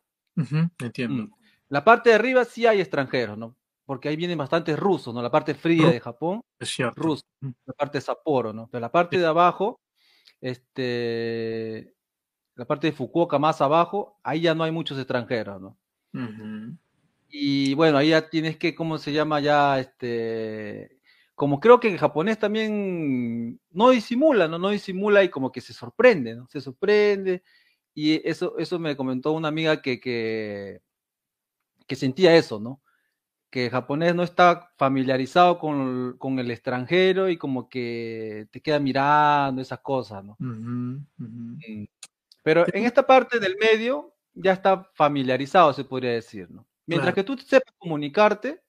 [0.79, 1.23] entiendo.
[1.23, 1.31] Mm.
[1.69, 3.55] La parte de arriba sí hay extranjeros, ¿no?
[3.85, 5.21] Porque ahí vienen bastantes rusos, ¿no?
[5.21, 6.99] La parte fría de Japón, es cierto.
[6.99, 8.67] ruso, la parte de Sapporo, ¿no?
[8.71, 9.79] Pero la parte de abajo,
[10.41, 11.94] este,
[12.55, 15.77] la parte de Fukuoka más abajo, ahí ya no hay muchos extranjeros, ¿no?
[17.29, 19.79] Y bueno, ahí ya tienes que, ¿cómo se llama ya?
[19.79, 20.99] Este,
[21.35, 24.57] como creo que el japonés también no disimula, ¿no?
[24.57, 26.47] No disimula y como que se sorprende, ¿no?
[26.47, 27.43] Se sorprende.
[27.93, 30.81] Y eso, eso me comentó una amiga que, que,
[31.85, 32.81] que sentía eso, ¿no?
[33.49, 38.79] Que el japonés no está familiarizado con, con, el extranjero y como que te queda
[38.79, 40.35] mirando esas cosas, ¿no?
[40.39, 41.05] Mm.
[42.45, 46.67] Pero en esta parte del medio ya está familiarizado, se podría decir, ¿no?
[46.85, 48.61] Mientras que tú sepas comunicarte,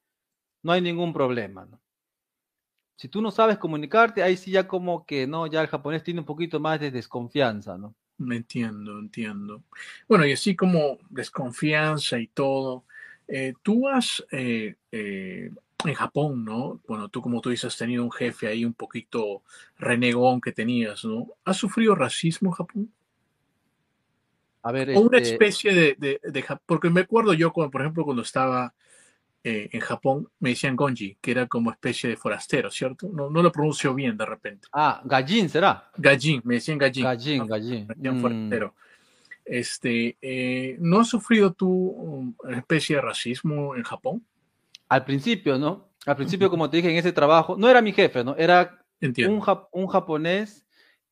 [0.63, 1.79] no hay ningún problema, ¿no?
[2.97, 6.21] Si tú no sabes comunicarte, ahí sí ya como que, no, ya el japonés tiene
[6.21, 7.95] un poquito más de desconfianza, ¿no?
[8.17, 9.63] Me entiendo, entiendo.
[10.09, 12.87] Bueno, y así como desconfianza y todo,
[13.29, 15.51] eh, tú has, eh, eh,
[15.85, 16.81] en Japón, ¿no?
[16.89, 19.43] Bueno, tú como tú dices, has tenido un jefe ahí un poquito
[19.77, 21.27] renegón que tenías, ¿no?
[21.45, 22.96] ¿Has sufrido racismo en Japón?
[24.67, 27.83] A ver, o una este especie de, de, de, porque me acuerdo yo, cuando, por
[27.83, 28.75] ejemplo, cuando estaba
[29.45, 33.09] eh, en Japón, me decían Gonji, que era como especie de forastero, ¿cierto?
[33.13, 34.67] No, no lo pronuncio bien de repente.
[34.73, 35.89] Ah, Gallín será.
[35.97, 37.05] Gallín, me decían Gallín.
[37.05, 37.87] Gallín, Gallín.
[37.97, 38.75] Me forastero.
[39.45, 44.27] Este, eh, ¿No has sufrido tú una especie de racismo en Japón?
[44.89, 45.91] Al principio, ¿no?
[46.07, 48.35] Al principio, como te dije, en ese trabajo, no era mi jefe, ¿no?
[48.37, 50.66] Era un, un japonés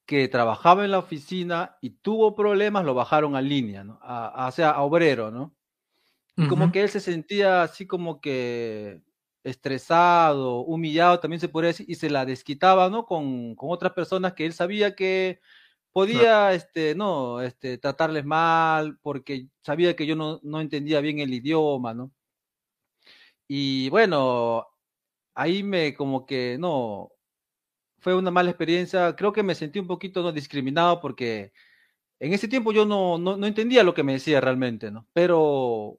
[0.07, 3.99] que trabajaba en la oficina y tuvo problemas, lo bajaron a línea, ¿no?
[4.03, 5.55] A, sea, a obrero, ¿no?
[6.37, 9.03] Y como que él se sentía así como que
[9.45, 13.07] estresado, humillado, también se podría decir, y se la desquitaba, ¿no?
[13.07, 15.41] Con, con otras personas que él sabía que
[15.93, 21.33] podía, este, no, este, tratarles mal, porque sabía que yo no, no entendía bien el
[21.33, 22.13] idioma, ¿no?
[23.49, 24.67] Y bueno,
[25.35, 27.13] ahí me como que, no,
[28.05, 29.17] fue una mala experiencia.
[29.17, 30.31] Creo que me sentí un poquito ¿no?
[30.31, 31.55] discriminado porque
[32.21, 35.07] en ese tiempo yo no, no, no, entendía lo que me decía realmente, ¿no?
[35.15, 35.99] Pero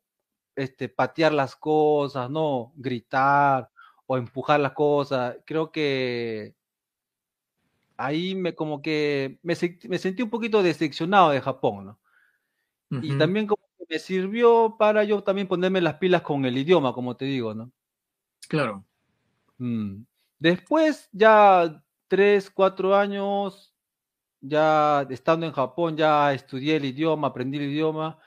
[0.56, 2.74] este, patear las cosas, ¿no?
[2.76, 3.72] Gritar
[4.06, 6.54] o empujar las cosas, creo que
[7.98, 9.56] ahí me como que me,
[9.90, 12.00] me sentí un poquito decepcionado de Japón, ¿no?
[13.02, 16.94] Y también como que me sirvió para yo también ponerme las pilas con el idioma,
[16.94, 17.72] como te digo, ¿no?
[18.48, 18.86] Claro.
[19.58, 20.04] Mm.
[20.38, 21.84] Después ya
[22.16, 23.76] tres, cuatro años,
[24.42, 28.20] ya estando en Japón, ya estudié el idioma, aprendí el idioma.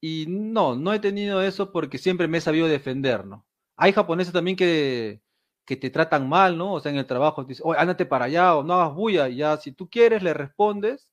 [0.00, 3.46] Y no, no he tenido eso porque siempre me he sabido defender, ¿no?
[3.76, 5.22] Hay japoneses también que,
[5.66, 6.74] que te tratan mal, ¿no?
[6.74, 9.28] O sea, en el trabajo te dicen, oye, ándate para allá o no hagas bulla.
[9.28, 11.10] Ya, si tú quieres, le respondes.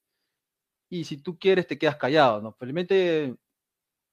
[0.89, 2.53] Y si tú quieres, te quedas callado, ¿no?
[2.53, 3.35] Felizmente,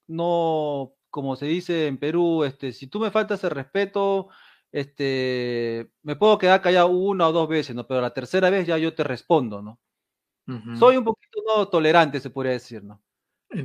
[0.09, 4.31] no, como se dice en Perú, este, si tú me faltas el respeto,
[4.73, 7.87] este, me puedo quedar callado una o dos veces, ¿no?
[7.87, 9.79] Pero la tercera vez ya yo te respondo, ¿no?
[10.79, 13.01] Soy un poquito no tolerante, se podría decir, ¿no?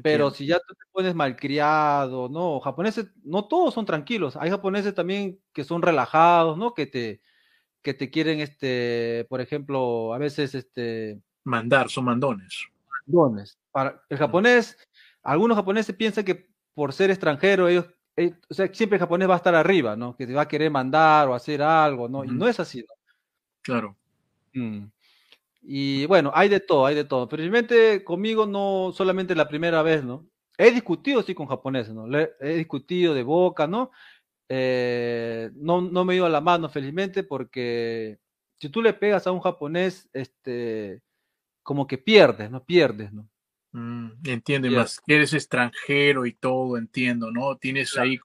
[0.03, 2.60] Pero si ya tú te pones malcriado, ¿no?
[2.60, 4.36] Japoneses, no todos son tranquilos.
[4.36, 6.74] Hay japoneses también que son relajados, ¿no?
[6.74, 7.22] Que te,
[7.82, 11.20] que te quieren, este, por ejemplo, a veces, este...
[11.43, 12.66] Mandar, son mandones.
[13.08, 13.58] Mandones.
[13.72, 14.78] Para el japonés,
[15.24, 17.86] algunos japoneses piensan que por ser extranjero ellos
[18.18, 20.16] eh, o sea, siempre el japonés va a estar arriba, ¿no?
[20.16, 22.24] Que te va a querer mandar o hacer algo, ¿no?
[22.24, 22.93] Y no es así, ¿no?
[23.61, 23.97] Claro.
[24.53, 24.86] Mm.
[25.63, 27.28] Y bueno, hay de todo, hay de todo.
[27.28, 30.28] Realmente conmigo no solamente la primera vez, ¿no?
[30.57, 32.05] He discutido, sí, con japoneses, ¿no?
[32.18, 33.91] he discutido de boca, ¿no?
[34.47, 38.20] Eh, no, no me he ido a la mano, felizmente, porque
[38.57, 41.01] si tú le pegas a un japonés, este,
[41.63, 42.63] como que pierdes, ¿no?
[42.63, 43.28] Pierdes, ¿no?
[43.78, 47.57] Mm, entiendo, más eres extranjero y todo, entiendo, ¿no?
[47.57, 48.17] Tienes ahí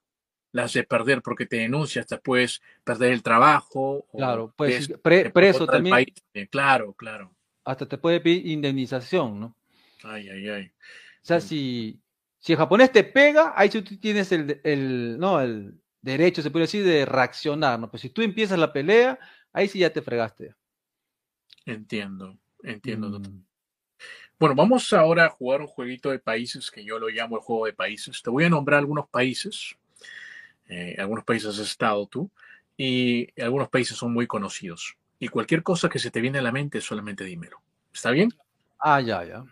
[0.53, 4.07] las de perder porque te denuncias, te puedes perder el trabajo.
[4.13, 4.89] Claro, pues
[5.33, 6.05] preso también.
[6.49, 7.35] Claro, claro.
[7.65, 9.57] Hasta te puede pedir indemnización, ¿no?
[10.03, 10.65] Ay, ay, ay.
[10.67, 11.99] O sea, si,
[12.39, 16.63] si el japonés te pega, ahí tú tienes el, el, no, el derecho, se puede
[16.63, 17.91] decir, de reaccionar, ¿no?
[17.91, 19.19] Pero si tú empiezas la pelea,
[19.51, 20.55] ahí sí ya te fregaste.
[21.65, 23.19] Entiendo, entiendo.
[23.19, 23.50] Mm.
[24.41, 27.67] Bueno, vamos ahora a jugar un jueguito de países que yo lo llamo el juego
[27.67, 28.23] de países.
[28.23, 29.77] Te voy a nombrar algunos países.
[30.67, 32.27] Eh, algunos países has estado tú
[32.75, 34.97] y algunos países son muy conocidos.
[35.19, 37.61] Y cualquier cosa que se te viene a la mente, solamente dímelo.
[37.93, 38.33] ¿Está bien?
[38.79, 39.45] Ah, ya, ya.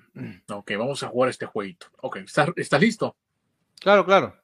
[0.55, 1.85] Ok, vamos a jugar este jueguito.
[2.01, 3.15] Ok, ¿estás, ¿estás listo?
[3.79, 4.41] Claro, claro.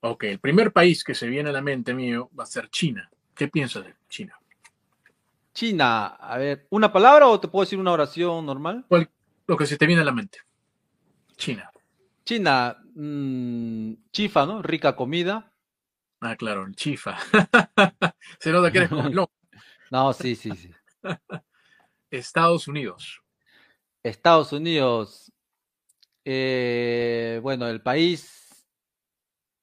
[0.00, 3.10] Ok, el primer país que se viene a la mente mío va a ser China.
[3.34, 4.38] ¿Qué piensas de China?
[5.54, 8.84] China, a ver, ¿una palabra o te puedo decir una oración normal?
[8.88, 9.08] Cual,
[9.46, 10.40] lo que se te viene a la mente.
[11.36, 11.70] China.
[12.24, 14.62] China, mmm, chifa, ¿no?
[14.62, 15.52] Rica comida.
[16.20, 17.16] Ah, claro, chifa.
[18.40, 19.30] Se nota que eres no.
[19.90, 20.70] no, sí, sí, sí.
[22.10, 23.22] Estados Unidos.
[24.02, 25.32] Estados Unidos.
[26.24, 28.66] Eh, bueno, el país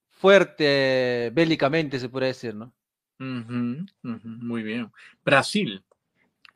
[0.08, 2.72] fuerte bélicamente, se puede decir, ¿no?
[3.18, 4.90] muy bien.
[5.22, 5.84] Brasil.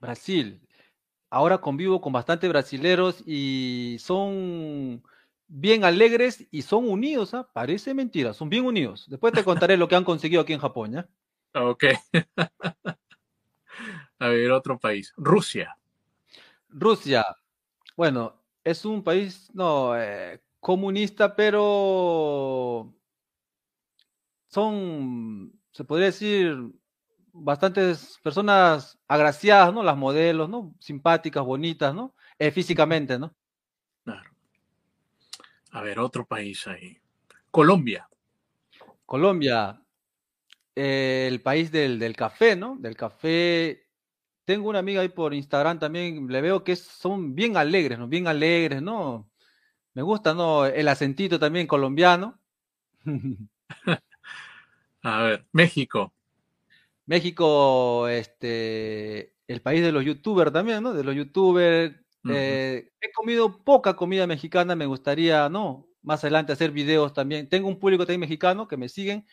[0.01, 0.61] Brasil.
[1.31, 5.03] Ahora convivo con bastantes brasileros y son
[5.47, 7.51] bien alegres y son unidos, ¿ah?
[7.53, 9.07] Parece mentira, son bien unidos.
[9.09, 11.09] Después te contaré lo que han conseguido aquí en Japón, ¿ya?
[11.55, 11.85] Ok.
[14.19, 15.13] A ver, otro país.
[15.17, 15.77] Rusia.
[16.69, 17.25] Rusia.
[17.97, 22.95] Bueno, es un país, no, eh, comunista, pero
[24.49, 26.57] son, se podría decir,
[27.41, 29.83] bastantes personas agraciadas, ¿no?
[29.83, 30.75] Las modelos, ¿no?
[30.79, 32.15] Simpáticas, bonitas, ¿no?
[32.39, 33.35] Eh, físicamente, ¿no?
[34.05, 34.31] Claro.
[35.73, 36.99] A ver, otro país ahí.
[37.51, 38.09] Colombia.
[39.07, 39.81] Colombia,
[40.77, 42.77] eh, el país del, del, café, ¿no?
[42.79, 43.87] Del café.
[44.45, 48.07] Tengo una amiga ahí por Instagram también, le veo que son bien alegres, ¿no?
[48.09, 49.29] Bien alegres, ¿no?
[49.95, 50.67] Me gusta, ¿no?
[50.67, 52.39] El acentito también colombiano.
[55.03, 56.13] A ver, México.
[57.09, 60.93] México, este, el país de los youtubers también, ¿no?
[60.93, 61.97] De los youtubers.
[62.31, 65.89] Eh, he comido poca comida mexicana, me gustaría, ¿no?
[66.03, 67.49] Más adelante hacer videos también.
[67.49, 69.27] Tengo un público también mexicano que me siguen.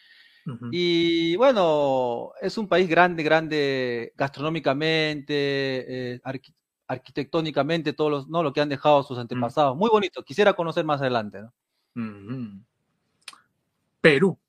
[0.71, 5.33] Y bueno, es un país grande, grande gastronómicamente,
[6.13, 6.21] eh,
[6.87, 8.41] arquitectónicamente, todos los, ¿no?
[8.41, 9.75] Lo que han dejado sus antepasados.
[9.75, 10.23] Muy bonito.
[10.23, 11.53] Quisiera conocer más adelante, ¿no?
[13.99, 14.39] Perú.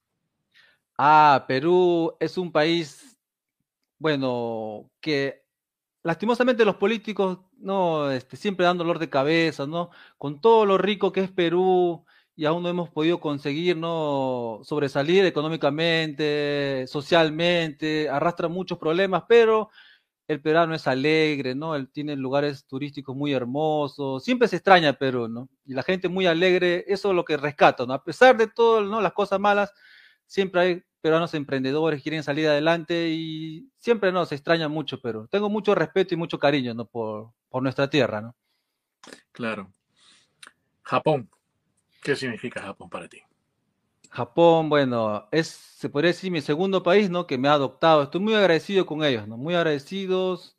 [0.97, 3.16] Ah, Perú es un país
[3.99, 5.45] bueno, que
[6.03, 9.91] lastimosamente los políticos, no, este, siempre dan dolor de cabeza, ¿no?
[10.19, 12.05] Con todo lo rico que es Perú
[12.37, 14.61] y aún no hemos podido conseguir, ¿no?
[14.63, 19.71] Sobresalir económicamente, socialmente, arrastra muchos problemas, pero
[20.29, 21.75] el peruano es alegre, ¿no?
[21.77, 25.49] Él tiene lugares turísticos muy hermosos, siempre se extraña Perú, ¿no?
[25.65, 27.95] Y la gente muy alegre, eso es lo que rescata, ¿no?
[27.95, 29.01] A pesar de todo, ¿no?
[29.01, 29.73] Las cosas malas,
[30.27, 35.49] siempre hay peruanos emprendedores quieren salir adelante y siempre no, se extraña mucho, pero tengo
[35.49, 36.85] mucho respeto y mucho cariño ¿no?
[36.85, 38.21] por, por nuestra tierra.
[38.21, 38.35] ¿no?
[39.31, 39.71] Claro.
[40.83, 41.31] Japón.
[42.03, 43.21] ¿Qué significa Japón para ti?
[44.11, 47.25] Japón, bueno, es, se podría decir, mi segundo país, ¿no?
[47.25, 48.03] Que me ha adoptado.
[48.03, 49.37] Estoy muy agradecido con ellos, ¿no?
[49.37, 50.57] Muy agradecidos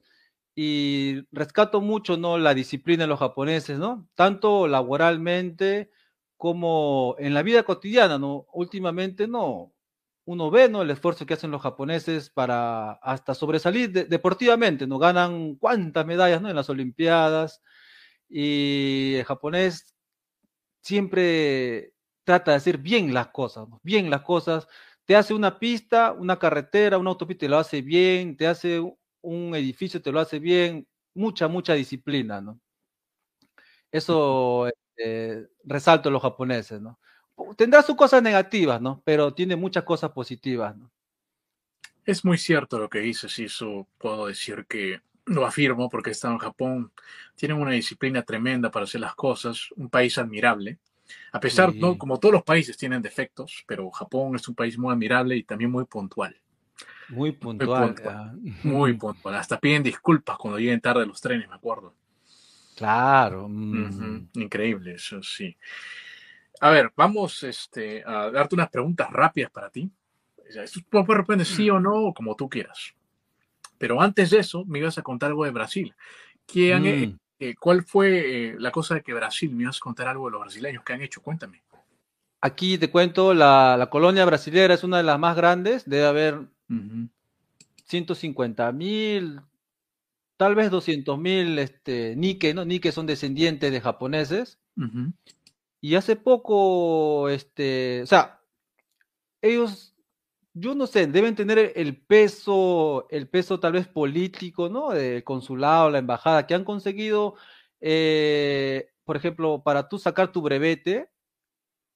[0.55, 2.37] y rescato mucho, ¿no?
[2.37, 4.07] La disciplina de los japoneses, ¿no?
[4.15, 5.91] Tanto laboralmente
[6.37, 8.45] como en la vida cotidiana, ¿no?
[8.53, 9.73] Últimamente, no
[10.27, 10.81] uno ve ¿no?
[10.81, 14.99] el esfuerzo que hacen los japoneses para hasta sobresalir deportivamente, ¿no?
[14.99, 16.49] Ganan cuántas medallas ¿no?
[16.49, 17.61] en las Olimpiadas
[18.29, 19.95] y el japonés
[20.83, 21.93] siempre
[22.25, 24.67] trata de hacer bien las cosas, bien las cosas.
[25.05, 28.81] Te hace una pista, una carretera, una autopista, te lo hace bien, te hace
[29.21, 32.59] un edificio, te lo hace bien, mucha, mucha disciplina, ¿no?
[33.91, 34.67] Eso
[34.97, 36.99] eh, resalto los japoneses, ¿no?
[37.55, 39.01] Tendrá sus cosas negativas, ¿no?
[39.05, 40.91] Pero tiene muchas cosas positivas, ¿no?
[42.05, 46.13] Es muy cierto lo que dices y eso puedo decir que lo afirmo porque he
[46.13, 46.91] estado en Japón.
[47.35, 50.79] Tienen una disciplina tremenda para hacer las cosas, un país admirable.
[51.31, 51.97] A pesar, ¿no?
[51.97, 55.71] como todos los países tienen defectos, pero Japón es un país muy admirable y también
[55.71, 56.35] muy puntual.
[57.09, 57.95] Muy puntual.
[58.63, 59.35] Muy puntual.
[59.35, 61.93] Hasta piden disculpas cuando lleguen tarde los trenes, me acuerdo.
[62.75, 63.47] Claro.
[63.49, 64.29] Mm.
[64.33, 65.55] Increíble, eso sí.
[66.59, 69.89] A ver, vamos este, a darte unas preguntas rápidas para ti.
[70.49, 72.93] Esto puede responder sí o no, como tú quieras.
[73.77, 75.93] Pero antes de eso, me ibas a contar algo de Brasil.
[76.53, 77.15] Mm.
[77.39, 79.53] Eh, ¿Cuál fue eh, la cosa de que Brasil?
[79.53, 81.21] Me ibas a contar algo de los brasileños que han hecho.
[81.21, 81.61] Cuéntame.
[82.41, 85.87] Aquí te cuento, la, colonia brasilera es una de las más grandes.
[85.87, 86.39] Debe haber
[87.85, 89.41] 150 mil,
[90.37, 92.63] tal vez 200 mil este, Nike, ¿no?
[92.63, 94.59] Nike son descendientes de japoneses.
[95.79, 98.41] Y hace poco, este, o sea,
[99.41, 99.95] ellos,
[100.53, 104.89] yo no sé, deben tener el peso, el peso tal vez político, ¿no?
[104.89, 107.35] Del consulado, la embajada, que han conseguido,
[107.79, 111.09] eh, por ejemplo, para tú sacar tu brevete,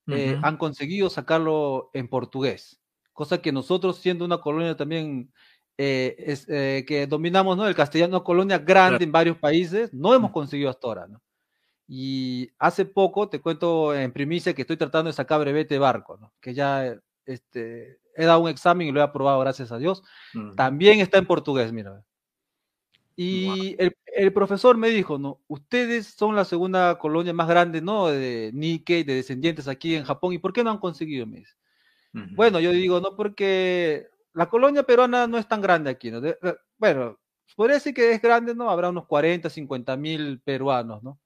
[0.07, 2.81] eh, han conseguido sacarlo en portugués,
[3.13, 5.31] cosa que nosotros, siendo una colonia también
[5.77, 7.67] eh, es, que dominamos, ¿no?
[7.67, 11.21] El castellano, colonia grande en varios países, no hemos conseguido hasta ahora, ¿no?
[11.93, 16.15] Y hace poco, te cuento en primicia que estoy tratando de sacar brevete de barco,
[16.15, 16.31] ¿no?
[16.39, 20.01] que ya este, he dado un examen y lo he aprobado, gracias a Dios.
[20.55, 22.01] También está en portugués, mira.
[23.17, 28.07] Y el, profesor me dijo, no, ustedes son la segunda colonia más grande, ¿no?
[28.07, 31.27] De Nikkei, de descendientes aquí en Japón, ¿y por qué no han conseguido?
[31.27, 31.43] Me
[32.13, 36.21] Bueno, yo digo, no, porque la colonia peruana no es tan grande aquí, ¿no?
[36.77, 37.19] bueno,
[37.57, 38.69] podría decir que es grande, ¿no?
[38.69, 41.19] Habrá unos 40, 50 mil peruanos, ¿no?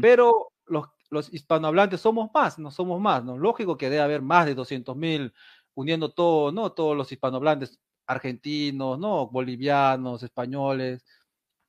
[0.00, 3.36] Pero los, los, hispanohablantes somos más, no somos más, ¿no?
[3.36, 5.32] Lógico que debe haber más de 200 mil
[5.74, 6.72] uniendo todo, ¿no?
[6.72, 9.28] Todos los hispanohablantes argentinos, ¿no?
[9.28, 11.04] Bolivianos, españoles,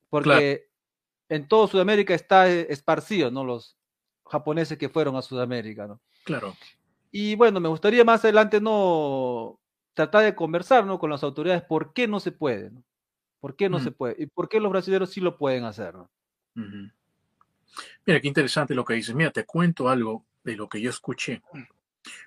[0.10, 0.70] porque
[1.30, 3.44] en toda Sudamérica está esparcido, ¿no?
[3.44, 3.78] Los
[4.26, 6.00] japoneses que fueron a Sudamérica, ¿no?
[6.24, 6.56] Claro.
[7.12, 9.60] Y bueno, me gustaría más adelante, ¿no?
[9.94, 11.00] Tratar de conversar, ¿no?
[11.00, 12.84] Con las autoridades, ¿por qué no se puede, ¿no?
[13.40, 14.16] ¿Por qué no se puede?
[14.18, 16.10] ¿Y por qué los brasileños sí lo pueden hacer, ¿no?
[18.06, 19.16] Mira, qué interesante lo que dices.
[19.16, 21.42] Mira, te cuento algo de lo que yo escuché.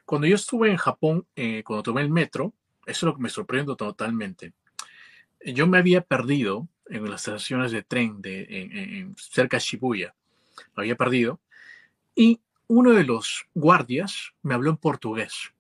[0.05, 2.53] Cuando yo estuve en Japón, eh, cuando tomé el metro,
[2.86, 4.53] eso es lo que me sorprende totalmente.
[5.45, 10.14] Yo me había perdido en las estaciones de tren de, en, cerca de Shibuya.
[10.74, 11.41] Lo había perdido.
[12.14, 15.53] Y uno de los guardias me habló en portugués.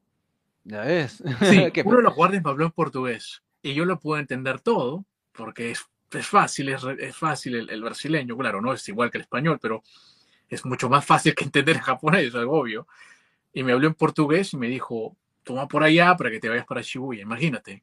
[0.64, 1.22] Ya es.
[1.40, 3.42] Sí, uno de los guardias me habló en portugués.
[3.62, 7.82] Y yo lo puedo entender todo, porque es, es fácil, es, es fácil el, el,
[7.82, 9.82] brasileño, claro, no es igual que el español, pero
[10.48, 12.86] es mucho más fácil que entender el japonés, es algo obvio.
[13.52, 16.66] Y me habló en portugués y me dijo, toma por allá para que te vayas
[16.66, 17.82] para Shibuya, imagínate.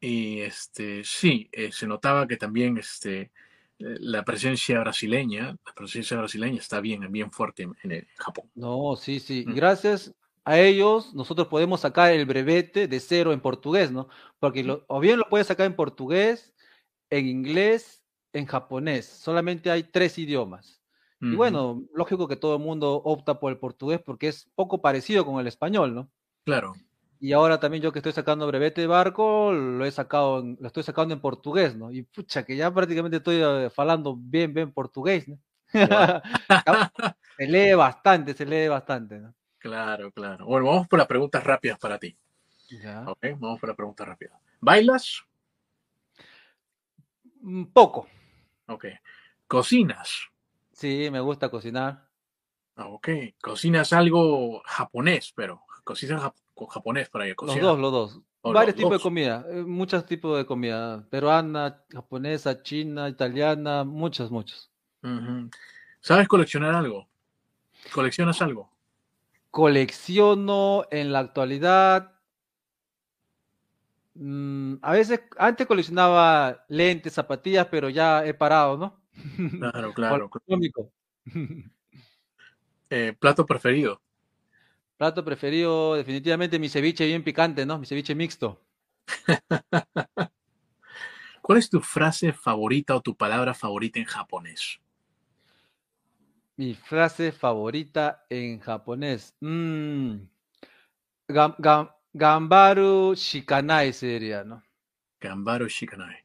[0.00, 3.30] Y este, sí, eh, se notaba que también este, eh,
[3.78, 8.50] la presencia brasileña, la presencia brasileña está bien, bien fuerte en, Japón.
[8.54, 9.44] No, sí, sí.
[9.46, 9.54] Mm.
[9.54, 10.14] Gracias
[10.44, 14.08] a ellos, nosotros podemos sacar el brevete de cero en portugués, ¿no?
[14.38, 16.53] Porque o bien lo puedes sacar en portugués,
[17.18, 18.02] en inglés,
[18.32, 19.06] en japonés.
[19.06, 20.80] Solamente hay tres idiomas.
[21.20, 25.24] Y bueno, lógico que todo el mundo opta por el portugués porque es poco parecido
[25.24, 26.10] con el español, ¿no?
[26.44, 26.74] Claro.
[27.18, 30.82] Y ahora también yo que estoy sacando brevete de barco, lo he sacado, lo estoy
[30.82, 31.90] sacando en portugués, ¿no?
[31.90, 35.38] Y pucha, que ya prácticamente estoy eh, falando bien, bien portugués, ¿no?
[37.38, 39.34] se lee bastante, se lee bastante, ¿no?
[39.56, 40.44] Claro, claro.
[40.44, 42.14] Bueno, vamos por las preguntas rápidas para ti.
[42.68, 43.02] Ya.
[43.08, 44.38] Ok, vamos por las preguntas rápidas.
[44.60, 45.24] ¿Bailas?
[47.44, 48.08] Mm, poco.
[48.68, 48.86] Ok.
[49.46, 50.30] ¿Cocinas?
[50.72, 52.08] Sí, me gusta cocinar.
[52.76, 53.08] Ah, ok.
[53.40, 55.62] ¿Cocinas algo japonés, pero?
[55.84, 58.20] cocinas con japonés para ir Los dos, los dos.
[58.42, 64.70] Varios tipos de comida, eh, muchos tipos de comida, peruana, japonesa, china, italiana, muchos, muchos.
[66.00, 67.08] ¿Sabes coleccionar algo?
[67.92, 68.70] ¿Coleccionas algo?
[69.50, 72.13] Colecciono en la actualidad.
[74.14, 79.02] Mm, a veces, antes coleccionaba lentes, zapatillas, pero ya he parado, ¿no?
[79.58, 80.30] Claro, claro.
[82.90, 84.00] eh, ¿Plato preferido?
[84.96, 87.78] Plato preferido, definitivamente mi ceviche bien picante, ¿no?
[87.78, 88.60] Mi ceviche mixto.
[91.42, 94.80] ¿Cuál es tu frase favorita o tu palabra favorita en japonés?
[96.56, 99.34] Mi frase favorita en japonés.
[99.40, 100.20] Mm.
[102.14, 104.62] Gambaru shikanai sería, ¿no?
[105.20, 106.16] Gambaru shikanai.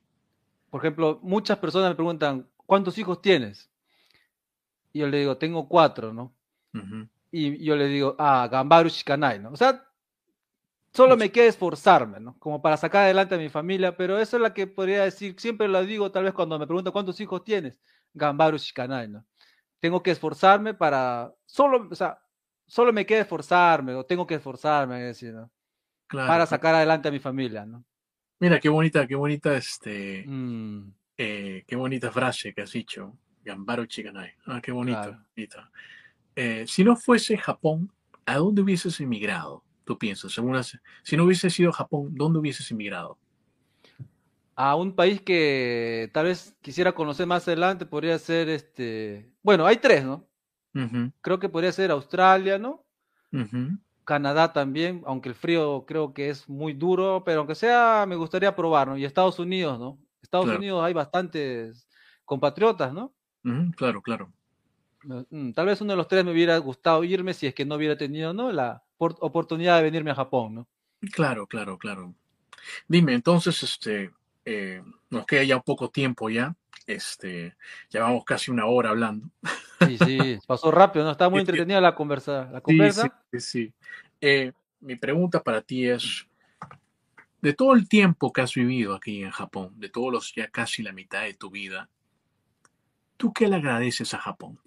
[0.69, 3.69] Por ejemplo, muchas personas me preguntan, ¿cuántos hijos tienes?
[4.93, 6.33] Y yo le digo, tengo cuatro, ¿no?
[7.31, 9.51] y yo le digo, ah, Gambaru Shikanai, ¿no?
[9.51, 9.83] O sea,
[10.93, 12.37] solo me queda esforzarme, ¿no?
[12.39, 15.67] Como para sacar adelante a mi familia, pero eso es la que podría decir, siempre
[15.67, 17.79] lo digo tal vez cuando me preguntan cuántos hijos tienes,
[18.13, 19.25] Gambaru Shikanai, ¿no?
[19.79, 22.21] Tengo que esforzarme para, solo, o sea,
[22.67, 25.49] solo me queda esforzarme, o tengo que esforzarme, decir, ¿no?
[26.09, 27.83] Para sacar adelante a mi familia, ¿no?
[28.39, 30.93] Mira, qué bonita, qué bonita, este, mm.
[31.17, 34.33] eh, qué bonita frase que has dicho, Gambaru Shikanai.
[34.45, 35.59] Ah, qué bonito, bonito.
[36.35, 37.91] Eh, si no fuese Japón,
[38.25, 39.63] ¿a dónde hubieses emigrado?
[39.83, 40.39] Tú piensas,
[41.03, 43.17] si no hubiese sido Japón, ¿dónde hubieses emigrado?
[44.55, 49.33] A un país que tal vez quisiera conocer más adelante, podría ser este.
[49.41, 50.27] Bueno, hay tres, ¿no?
[51.21, 52.85] Creo que podría ser Australia, ¿no?
[54.09, 58.55] Canadá también, aunque el frío creo que es muy duro, pero aunque sea, me gustaría
[58.55, 58.97] probar, ¿no?
[58.97, 59.99] Y Estados Unidos, ¿no?
[60.19, 61.87] Estados Unidos hay bastantes
[62.25, 63.13] compatriotas, ¿no?
[63.77, 64.33] Claro, claro.
[65.03, 67.75] Mm, tal vez uno de los tres me hubiera gustado irme si es que no
[67.75, 68.51] hubiera tenido ¿no?
[68.51, 70.67] la oportunidad de venirme a Japón, ¿no?
[71.13, 72.15] Claro, claro, claro.
[72.87, 74.09] Dime, entonces, este,
[74.43, 74.81] eh,
[75.11, 76.55] nos queda ya un poco tiempo ya.
[76.89, 77.55] Este,
[77.91, 79.29] llevamos casi una hora hablando.
[79.85, 81.11] Sí, sí, pasó rápido, ¿no?
[81.11, 82.49] Estaba muy entretenida la conversa.
[82.51, 83.23] La conversa.
[83.31, 83.73] Sí, sí,
[84.19, 86.27] eh, mi pregunta para ti es,
[87.41, 90.81] de todo el tiempo que has vivido aquí en Japón, de todos los ya casi
[90.81, 91.91] la mitad de tu vida,
[93.17, 94.59] ¿tú qué le agradeces a Japón?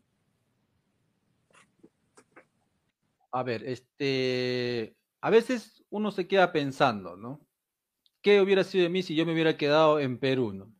[3.32, 7.40] A ver, este, a veces uno se queda pensando, ¿no?
[8.20, 10.72] ¿Qué hubiera sido de mí si yo me hubiera quedado en Perú, ¿no?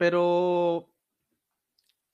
[0.00, 0.88] Pero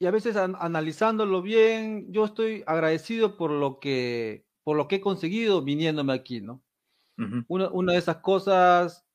[0.01, 5.01] y a veces analizándolo bien, yo estoy agradecido por lo que por lo que he
[5.01, 6.61] conseguido viniéndome aquí, ¿no?
[7.47, 9.07] una, una, de esas cosas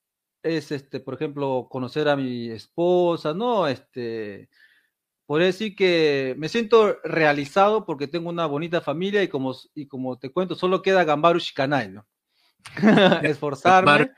[0.41, 3.67] es, este, por ejemplo, conocer a mi esposa, ¿no?
[3.67, 4.49] Este,
[5.25, 10.17] por decir que me siento realizado porque tengo una bonita familia y como, y como
[10.17, 12.07] te cuento, solo queda Gambaru Shikanai, ¿no?
[13.23, 14.11] Esforzarme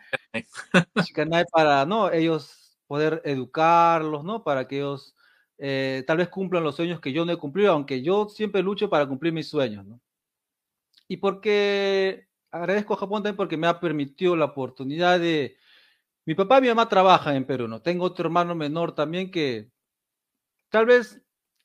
[1.03, 2.11] Shikanai para, ¿no?
[2.11, 2.62] Ellos
[2.93, 4.43] poder educarlos, ¿no?
[4.43, 5.15] Para que ellos
[5.57, 8.87] eh, tal vez cumplan los sueños que yo no he cumplido, aunque yo siempre lucho
[8.87, 9.99] para cumplir mis sueños, ¿no?
[11.07, 15.57] Y porque agradezco a Japón también porque me ha permitido la oportunidad de...
[16.23, 17.81] Mi papá y mi mamá trabajan en Perú, ¿no?
[17.81, 19.71] Tengo otro hermano menor también que
[20.69, 21.19] tal vez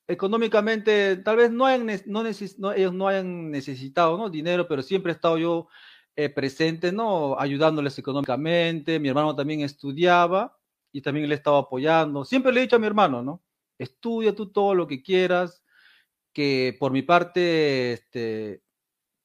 [0.07, 4.31] económicamente, tal vez no, hayan, no, ellos no hayan necesitado ¿no?
[4.31, 5.67] dinero, pero siempre he estado yo
[6.15, 7.39] eh, presente, ¿no?
[7.39, 8.99] Ayudándoles económicamente.
[8.99, 10.58] Mi hermano también estudiaba
[10.91, 12.25] y también le estaba apoyando.
[12.25, 13.43] Siempre le he dicho a mi hermano, ¿no?
[13.77, 15.63] Estudia tú todo lo que quieras,
[16.33, 18.61] que por mi parte, este,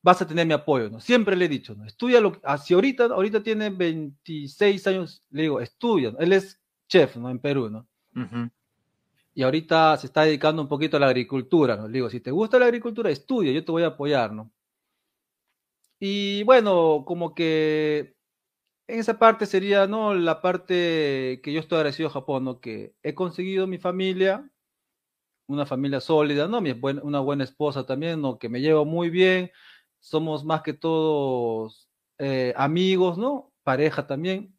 [0.03, 1.01] vas a tener mi apoyo, ¿no?
[1.01, 1.85] Siempre le he dicho, ¿no?
[1.85, 7.17] Estudia lo que, si ahorita, ahorita tiene 26 años, le digo, estudia, él es chef,
[7.17, 7.31] ¿no?
[7.31, 7.89] En Perú, ¿no?
[9.35, 11.89] y ahorita se está dedicando un poquito a la agricultura, ¿no?
[11.89, 14.53] Le digo, si te gusta la agricultura, estudia, yo te voy a apoyar, ¿no?
[15.99, 18.15] Y bueno, como que
[18.87, 20.15] en esa parte sería, ¿no?
[20.15, 22.61] La parte que yo estoy agradecido a Japón, ¿no?
[22.61, 24.51] Que he conseguido mi familia,
[25.47, 26.61] una familia sólida, ¿no?
[26.61, 26.73] Mi,
[27.03, 28.39] una buena esposa también, ¿no?
[28.39, 29.51] Que me llevo muy bien,
[30.01, 33.53] somos más que todos eh, amigos, ¿no?
[33.65, 34.57] Pareja también.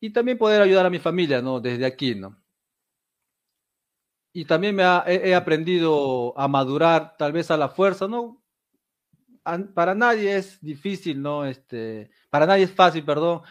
[0.00, 1.60] Y también poder ayudar a mi familia, ¿no?
[1.60, 2.42] Desde aquí, ¿no?
[4.32, 8.41] y también me he, aprendido a madurar tal vez a la fuerza, ¿no?
[9.74, 11.44] Para nadie es difícil, ¿no?
[11.44, 13.42] Este, para nadie es fácil, perdón,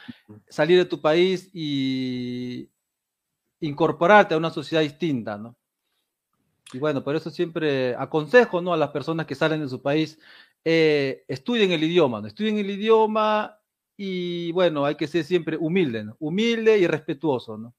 [0.50, 2.70] salir de tu país y
[3.60, 5.56] incorporarte a una sociedad distinta, ¿no?
[6.74, 8.74] Y bueno, por eso siempre aconsejo, ¿no?
[8.74, 10.20] A las personas que salen de su país,
[10.64, 12.28] eh, estudien el idioma, ¿no?
[12.28, 13.60] Estudien el idioma
[13.98, 16.16] y bueno, hay que ser siempre humilde, ¿no?
[16.20, 17.76] Humilde y respetuoso, ¿no?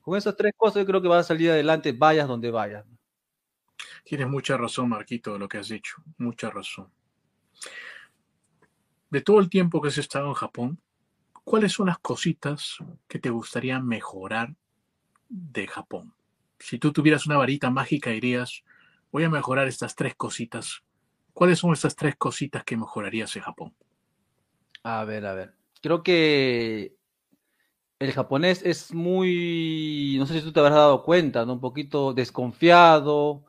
[0.00, 2.84] Con esas tres cosas yo creo que vas a salir adelante, vayas donde vayas.
[4.04, 5.96] Tienes mucha razón, Marquito, de lo que has dicho.
[6.18, 6.90] Mucha razón.
[9.10, 10.80] De todo el tiempo que has estado en Japón,
[11.44, 12.76] ¿cuáles son las cositas
[13.08, 14.54] que te gustaría mejorar
[15.28, 16.12] de Japón?
[16.58, 18.64] Si tú tuvieras una varita mágica, dirías,
[19.10, 20.82] voy a mejorar estas tres cositas.
[21.32, 23.74] ¿Cuáles son estas tres cositas que mejorarías en Japón?
[24.82, 25.54] A ver, a ver.
[25.80, 26.96] Creo que
[27.98, 31.54] el japonés es muy, no sé si tú te habrás dado cuenta, ¿no?
[31.54, 33.44] Un poquito desconfiado,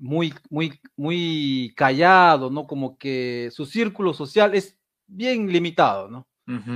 [0.00, 2.66] muy, muy, muy callado, ¿no?
[2.66, 6.26] Como que su círculo social es bien limitado, ¿no?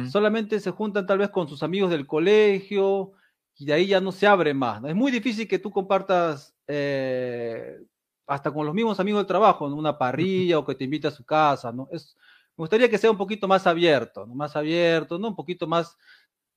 [0.08, 3.10] Solamente se juntan tal vez con sus amigos del colegio
[3.56, 4.88] y de ahí ya no se abre más, ¿no?
[4.88, 7.80] Es muy difícil que tú compartas eh,
[8.26, 9.74] hasta con los mismos amigos del trabajo, ¿no?
[9.74, 11.88] Una parrilla o que te invite a su casa, ¿no?
[11.90, 12.16] Es,
[12.56, 14.34] me gustaría que sea un poquito más abierto, ¿no?
[14.36, 15.28] Más abierto, ¿no?
[15.28, 15.96] Un poquito más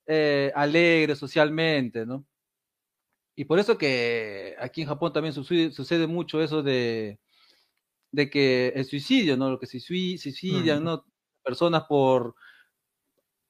[0.06, 2.24] eh, alegre socialmente, ¿no?
[3.40, 7.20] Y por eso que aquí en Japón también sucede, mucho eso de,
[8.12, 9.52] de, que el suicidio, ¿no?
[9.52, 11.06] Lo que se suicidan, ¿no?
[11.44, 12.34] Personas por,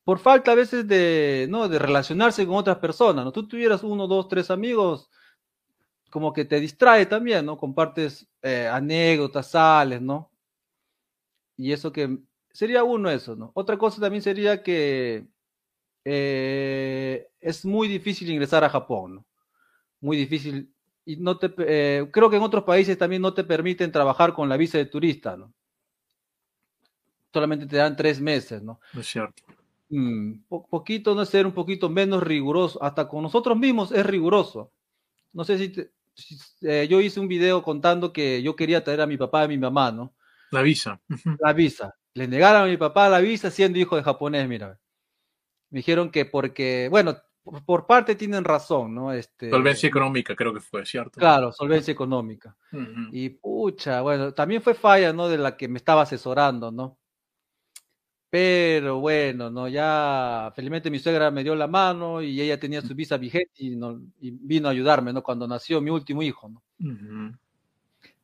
[0.04, 1.70] por falta a veces de, ¿no?
[1.70, 3.32] De relacionarse con otras personas, ¿no?
[3.32, 5.10] Tú tuvieras uno, dos, tres amigos,
[6.10, 7.58] como que te distrae también, ¿no?
[7.58, 10.30] Compartes eh, anécdotas, sales, ¿no?
[11.56, 12.20] Y eso que
[12.52, 13.52] sería uno eso, ¿no?
[13.56, 15.26] Otra cosa también sería que
[16.04, 19.27] eh, es muy difícil ingresar a Japón, ¿no?
[20.02, 20.74] Muy difícil.
[21.06, 24.50] Y no te, eh, creo que en otros países también no te permiten trabajar con
[24.50, 25.54] la visa de turista, ¿no?
[27.34, 28.80] Solamente te dan tres meses, ¿no?
[28.98, 29.44] Es cierto.
[29.90, 32.82] Mm, poquito, no ser un poquito menos riguroso.
[32.84, 34.72] Hasta con nosotros mismos es riguroso.
[35.34, 35.74] No sé si,
[36.62, 39.48] eh, yo hice un video contando que yo quería traer a mi papá y a
[39.48, 40.14] mi mamá, ¿no?
[40.52, 41.00] La visa.
[41.40, 41.96] La visa.
[42.14, 44.80] Le negaron a mi papá la visa siendo hijo de japonés, mira.
[45.70, 47.18] Me dijeron que porque, bueno,
[47.66, 49.12] por parte tienen razón, ¿no?
[49.12, 51.20] Este, solvencia económica, creo que fue, ¿cierto?
[51.20, 52.56] Claro, solvencia económica.
[53.12, 55.28] Y pucha, bueno, también fue falla, ¿no?
[55.28, 56.98] De la que me estaba asesorando, ¿no?
[58.30, 59.68] Pero bueno, ¿no?
[59.68, 63.76] Ya felizmente mi suegra me dio la mano y ella tenía su visa vigente y,
[63.76, 65.24] no, y vino a ayudarme, ¿no?
[65.24, 66.62] Cuando nació mi último hijo, ¿no?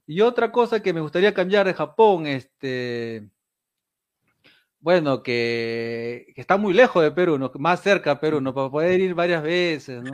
[0.05, 3.30] Y otra cosa que me gustaría cambiar de Japón, este,
[4.84, 7.49] bueno, que, está muy lejos de Perú, ¿no?
[7.55, 8.53] más cerca de Perú, ¿no?
[8.53, 10.11] Para poder ir varias veces, ¿no?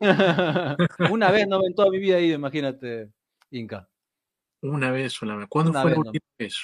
[1.12, 1.60] Una vez, ¿no?
[1.62, 3.10] En toda mi vida he ido, imagínate,
[3.50, 3.86] Inca.
[4.62, 5.50] Una vez solamente.
[5.50, 6.56] ¿Cuándo fue la última vez?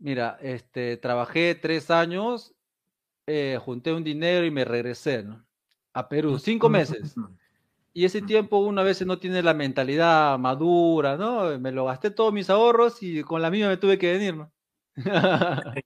[0.00, 2.52] Mira, este, trabajé tres años,
[3.28, 5.46] eh, junté un dinero y me regresé, ¿no?
[5.92, 7.14] A Perú, cinco meses.
[7.92, 11.56] Y ese tiempo una vez no tiene la mentalidad madura, ¿no?
[11.60, 14.50] Me lo gasté todos mis ahorros y con la mía me tuve que venir, ¿no?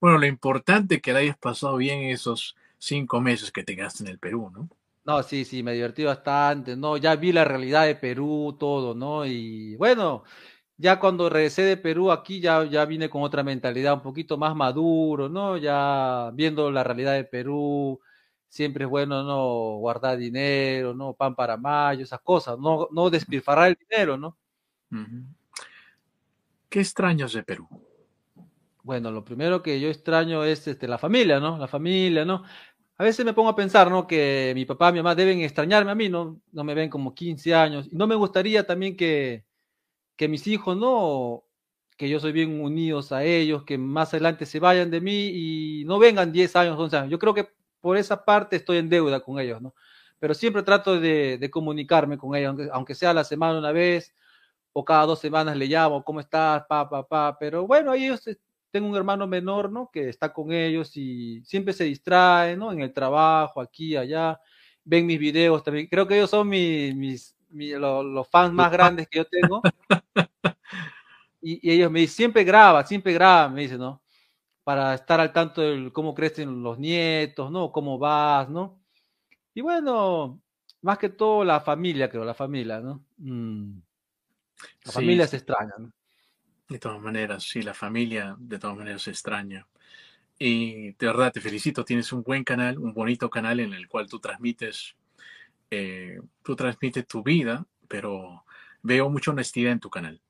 [0.00, 4.04] bueno, lo importante es que la hayas pasado bien esos cinco meses que te quedaste
[4.04, 4.68] en el Perú, ¿no?
[5.04, 6.96] No, sí, sí, me divertí bastante, ¿no?
[6.98, 9.24] Ya vi la realidad de Perú, todo, ¿no?
[9.24, 10.24] Y bueno,
[10.76, 14.54] ya cuando regresé de Perú aquí ya, ya vine con otra mentalidad, un poquito más
[14.54, 15.56] maduro, ¿no?
[15.56, 18.00] Ya viendo la realidad de Perú,
[18.48, 19.78] siempre es bueno, ¿no?
[19.78, 21.14] Guardar dinero, ¿no?
[21.14, 24.36] Pan para mayo, esas cosas, no, no despilfarrar el dinero, ¿no?
[26.68, 27.66] ¿Qué extrañas de Perú?
[28.88, 31.58] Bueno, lo primero que yo extraño es este, la familia, ¿no?
[31.58, 32.42] La familia, ¿no?
[32.96, 34.06] A veces me pongo a pensar, ¿no?
[34.06, 36.40] Que mi papá, mi mamá deben extrañarme a mí, ¿no?
[36.52, 37.86] No me ven como 15 años.
[37.92, 39.44] Y no me gustaría también que,
[40.16, 41.44] que mis hijos, ¿no?
[41.98, 45.84] Que yo soy bien unidos a ellos, que más adelante se vayan de mí y
[45.84, 47.10] no vengan 10 años, 11 años.
[47.10, 47.50] Yo creo que
[47.82, 49.74] por esa parte estoy en deuda con ellos, ¿no?
[50.18, 54.14] Pero siempre trato de, de comunicarme con ellos, aunque, aunque sea la semana una vez
[54.72, 57.36] o cada dos semanas le llamo, ¿cómo estás, papá, papá?
[57.38, 58.26] Pero bueno, ellos
[58.70, 59.90] tengo un hermano menor, ¿no?
[59.90, 62.72] Que está con ellos y siempre se distrae, ¿no?
[62.72, 64.40] En el trabajo, aquí, allá.
[64.84, 65.86] Ven mis videos también.
[65.86, 69.62] Creo que ellos son mis, mis, los, fans más grandes que yo tengo.
[71.40, 74.02] Y, ellos me dicen, siempre graba, siempre graba, me dicen, ¿no?
[74.64, 77.70] Para estar al tanto de cómo crecen los nietos, ¿no?
[77.70, 78.82] Cómo vas, ¿no?
[79.54, 80.42] Y bueno,
[80.82, 83.04] más que todo la familia, creo, la familia, ¿no?
[83.18, 83.78] Mm.
[84.84, 85.92] La familia se extraña, ¿no?
[86.68, 89.66] De todas maneras, sí, la familia de todas maneras se extraña.
[90.38, 94.08] Y de verdad te felicito, tienes un buen canal, un bonito canal en el cual
[94.08, 94.94] tú transmites,
[95.70, 98.44] eh, tú transmites tu vida, pero
[98.82, 100.20] veo mucha honestidad en tu canal.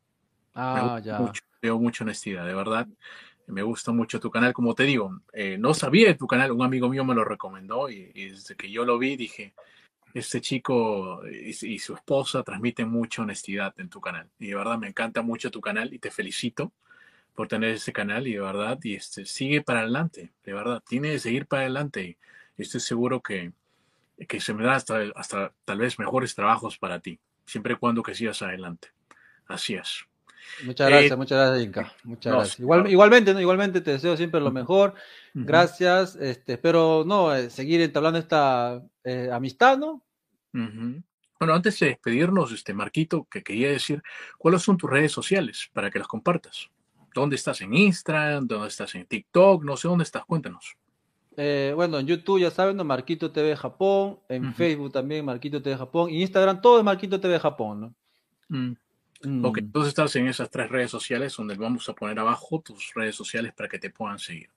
[0.55, 1.32] Ah, ya.
[1.61, 2.86] veo mucha honestidad, de verdad.
[3.47, 6.62] Me gusta mucho tu canal, como te digo, eh, no sabía de tu canal, un
[6.62, 9.55] amigo mío me lo recomendó y, y desde que yo lo vi dije,
[10.18, 14.28] este chico y, su esposa transmiten mucha honestidad en tu canal.
[14.38, 16.72] Y de verdad me encanta mucho tu canal y te felicito
[17.34, 21.12] por tener ese canal y de verdad, y este, sigue para adelante, de verdad, tiene
[21.12, 22.18] que seguir para adelante
[22.56, 23.52] y estoy seguro que,
[24.26, 28.02] que se me da hasta, hasta tal vez mejores trabajos para ti, siempre y cuando
[28.02, 28.88] que sigas adelante.
[29.46, 30.04] Así es.
[30.64, 31.92] Muchas gracias, eh, muchas gracias, Inca.
[32.04, 32.60] Muchas gracias.
[32.90, 33.40] igualmente, ¿no?
[33.40, 34.94] igualmente te deseo siempre lo mejor.
[35.34, 36.16] Gracias.
[36.16, 40.02] Este, espero no eh, seguir entablando esta eh, amistad, ¿no?
[40.53, 44.03] Bueno, antes de despedirnos, este Marquito, que quería decir,
[44.38, 46.68] ¿cuáles son tus redes sociales para que las compartas?
[47.14, 48.46] ¿Dónde estás en Instagram?
[48.46, 49.64] ¿Dónde estás en TikTok?
[49.64, 50.76] No sé dónde estás, cuéntanos.
[51.36, 52.84] bueno, en YouTube ya saben, ¿no?
[52.84, 57.38] Marquito TV Japón, en Facebook también Marquito TV Japón, y Instagram todo es Marquito TV
[57.38, 57.94] Japón, ¿no?
[58.49, 58.76] Mm.
[59.44, 59.64] Ok, mm.
[59.64, 63.53] entonces estás en esas tres redes sociales donde vamos a poner abajo tus redes sociales
[63.53, 64.51] para que te puedan seguir.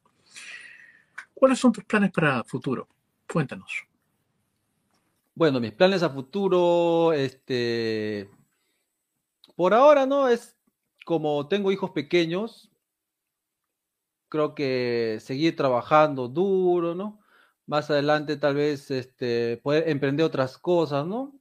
[1.33, 2.87] ¿Cuáles son tus planes para futuro?
[3.31, 3.87] Cuéntanos.
[5.41, 8.29] Bueno, mis planes a futuro, este,
[9.55, 10.55] por ahora no es
[11.03, 12.69] como tengo hijos pequeños,
[14.29, 17.21] creo que seguir trabajando duro, ¿no?
[17.65, 21.33] Más adelante tal vez este, poder emprender otras cosas, ¿no?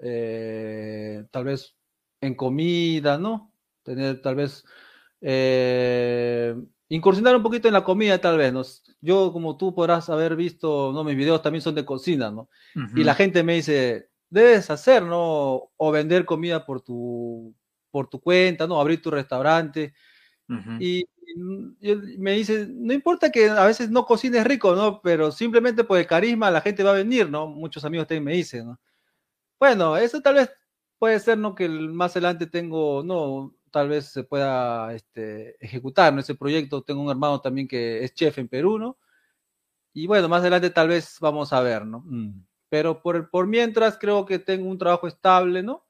[0.00, 1.76] Eh, tal vez
[2.20, 3.52] en comida, ¿no?
[3.84, 4.64] Tener tal vez
[5.20, 6.56] eh,
[6.90, 8.62] incursionar un poquito en la comida, tal vez, ¿no?
[9.00, 11.04] Yo, como tú podrás haber visto, ¿no?
[11.04, 12.50] Mis videos también son de cocina, ¿no?
[12.94, 15.70] Y la gente me dice, debes hacer, ¿no?
[15.76, 17.54] O vender comida por tu,
[17.90, 18.80] por tu cuenta, ¿no?
[18.80, 19.94] Abrir tu restaurante.
[20.80, 21.04] Y
[22.18, 25.00] me dice, no importa que a veces no cocines rico, ¿no?
[25.00, 27.46] Pero simplemente por el carisma la gente va a venir, ¿no?
[27.46, 28.80] Muchos amigos también me dicen, ¿no?
[29.60, 30.50] Bueno, eso tal vez
[30.98, 31.54] puede ser, ¿no?
[31.54, 36.20] Que más adelante tengo, no, tal vez se pueda este, ejecutar, ¿no?
[36.20, 38.98] Ese proyecto, tengo un hermano también que es chef en Perú, ¿no?
[39.92, 42.02] Y bueno, más adelante tal vez vamos a ver, ¿no?
[42.06, 42.44] Mm.
[42.68, 45.84] Pero por, por mientras creo que tengo un trabajo estable, ¿no?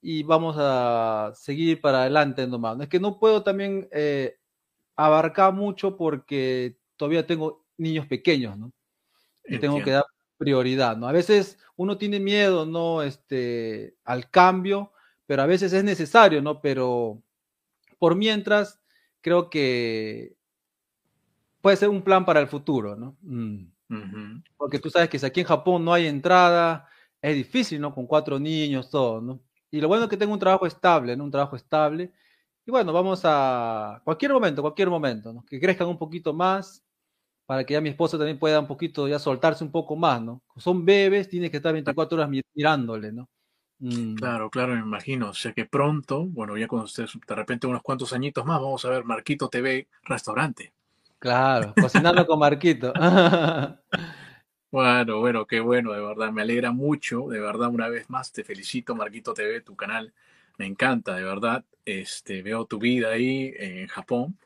[0.00, 2.76] Y vamos a seguir para adelante nomás.
[2.76, 2.82] ¿no?
[2.82, 4.36] Es que no puedo también eh,
[4.96, 8.72] abarcar mucho porque todavía tengo niños pequeños, ¿no?
[9.44, 10.04] Y tengo que dar
[10.36, 11.06] prioridad, ¿no?
[11.06, 13.02] A veces uno tiene miedo, ¿no?
[13.02, 14.92] Este, al cambio,
[15.26, 16.60] pero a veces es necesario, ¿no?
[16.60, 17.22] Pero
[17.98, 18.80] por mientras,
[19.22, 20.36] creo que
[21.60, 23.16] puede ser un plan para el futuro, ¿no?
[23.22, 23.66] Mm.
[24.56, 26.88] Porque tú sabes que si aquí en Japón no hay entrada,
[27.22, 27.94] es difícil, ¿no?
[27.94, 29.40] Con cuatro niños, todo, ¿no?
[29.70, 31.24] Y lo bueno es que tengo un trabajo estable, ¿no?
[31.24, 32.12] Un trabajo estable.
[32.66, 35.44] Y bueno, vamos a cualquier momento, cualquier momento, ¿no?
[35.44, 36.84] Que crezcan un poquito más,
[37.46, 40.42] para que ya mi esposa también pueda un poquito ya soltarse un poco más, ¿no?
[40.56, 43.28] Son bebés, tiene que estar 24 horas mirándole, ¿no?
[43.78, 44.14] Mm.
[44.14, 45.30] Claro, claro, me imagino.
[45.30, 48.84] O sea que pronto, bueno, ya cuando ustedes de repente unos cuantos añitos más, vamos
[48.84, 50.72] a ver Marquito TV restaurante.
[51.18, 52.92] Claro, cocinando con Marquito.
[54.68, 58.44] Bueno, bueno, qué bueno, de verdad, me alegra mucho, de verdad, una vez más, te
[58.44, 60.12] felicito, Marquito TV, tu canal,
[60.58, 64.36] me encanta, de verdad, este, veo tu vida ahí en Japón,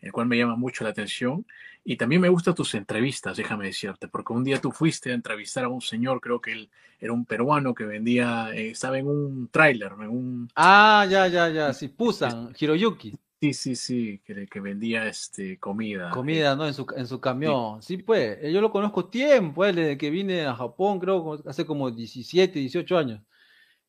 [0.00, 1.46] el cual me llama mucho la atención,
[1.84, 5.64] y también me gustan tus entrevistas, déjame decirte, porque un día tú fuiste a entrevistar
[5.64, 6.70] a un señor, creo que él
[7.00, 10.48] era un peruano que vendía, eh, estaba en un tráiler, en un...
[10.54, 13.14] Ah, ya, ya, ya, sí, Pusan, Hiroyuki.
[13.40, 16.10] Sí, sí, sí, que, que vendía este, comida.
[16.10, 16.66] Comida, ¿no?
[16.66, 17.82] En su, en su camión.
[17.82, 17.96] Sí.
[17.96, 21.90] pues, eh, yo lo conozco tiempo, eh, desde que vine a Japón, creo, hace como
[21.90, 23.22] 17, 18 años.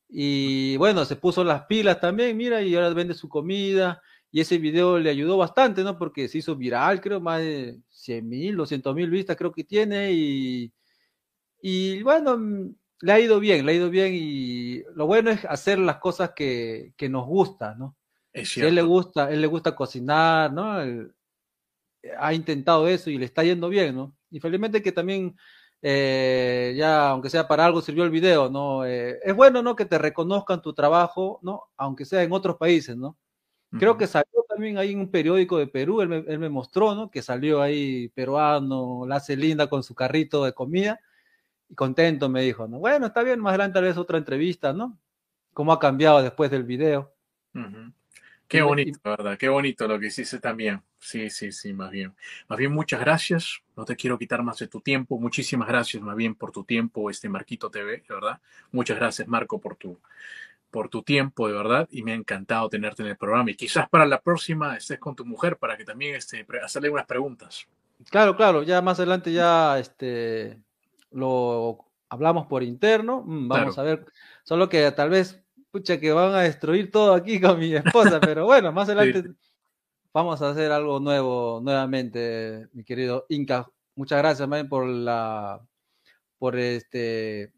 [0.08, 4.02] Y bueno, se puso las pilas también, mira, y ahora vende su comida.
[4.32, 5.98] Y ese video le ayudó bastante, ¿no?
[5.98, 10.12] Porque se hizo viral, creo, más de 100 mil, 200 mil vistas creo que tiene.
[10.14, 10.74] Y,
[11.62, 14.14] y bueno, mm, le ha ido bien, le ha ido bien.
[14.16, 17.98] Y lo bueno es hacer las cosas que, que nos gustan, ¿no?
[18.68, 20.80] él le gusta, él le gusta cocinar, ¿no?
[22.18, 24.16] ha intentado eso y le está yendo bien, ¿no?
[24.30, 25.36] Y felizmente que también
[25.82, 28.86] eh, ya, aunque sea para algo, sirvió el video, ¿no?
[28.86, 29.76] Eh, es bueno, ¿no?
[29.76, 31.64] Que te reconozcan tu trabajo, ¿no?
[31.78, 33.18] Aunque sea en otros países, ¿no?
[33.80, 36.94] Creo que salió también ahí en un periódico de Perú, él me, él me, mostró,
[36.94, 37.10] ¿no?
[37.10, 41.00] Que salió ahí peruano, la hace linda con su carrito de comida
[41.72, 42.80] y contento me dijo, ¿no?
[42.80, 45.00] Bueno, está bien, más adelante tal vez otra entrevista, ¿no?
[45.54, 47.14] Cómo ha cambiado después del video.
[48.48, 49.38] Qué bonito, ¿verdad?
[49.38, 50.82] Qué bonito lo que hiciste también.
[51.00, 52.14] Sí, sí, sí, más bien.
[52.50, 53.62] Más bien, muchas gracias.
[53.78, 55.18] No te quiero quitar más de tu tiempo.
[55.18, 58.42] Muchísimas gracias, más bien, por tu tiempo, este Marquito TV, verdad.
[58.74, 59.98] Muchas gracias, Marco, por tu,
[60.72, 61.88] por tu tiempo, de verdad.
[61.92, 63.52] Y me ha encantado tenerte en el programa.
[63.52, 67.06] Y quizás para la próxima estés con tu mujer para que también este, hacerle unas
[67.06, 67.68] preguntas.
[68.10, 68.64] Claro, claro.
[68.64, 70.58] Ya más adelante ya este,
[71.12, 73.24] lo hablamos por interno.
[73.26, 74.06] Mm, vamos a ver.
[74.44, 75.42] Solo que tal vez
[75.72, 79.32] pucha, que van a destruir todo aquí con mi esposa, pero bueno, más adelante
[80.14, 83.70] vamos a hacer algo nuevo nuevamente, mi querido Inca.
[83.96, 85.62] Muchas gracias, man, por la,
[86.38, 87.54] por este,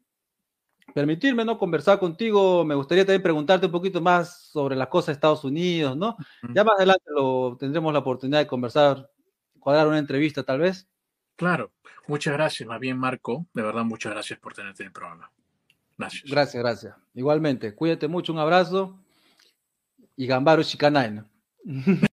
[0.94, 1.58] permitirme, ¿no?
[1.58, 2.66] Conversar contigo.
[2.66, 6.18] Me gustaría también preguntarte un poquito más sobre las cosas de Estados Unidos, ¿no?
[6.54, 9.10] Ya más adelante lo, tendremos la oportunidad de conversar,
[9.60, 10.88] cuadrar una entrevista tal vez.
[11.36, 11.72] Claro,
[12.08, 15.32] muchas gracias, más bien Marco, de verdad muchas gracias por tenerte en el programa.
[15.98, 16.24] Gracias.
[16.30, 16.96] Gracias, gracias.
[17.14, 19.00] Igualmente, cuídate mucho, un abrazo
[20.16, 21.24] y Gambaro Shikanai.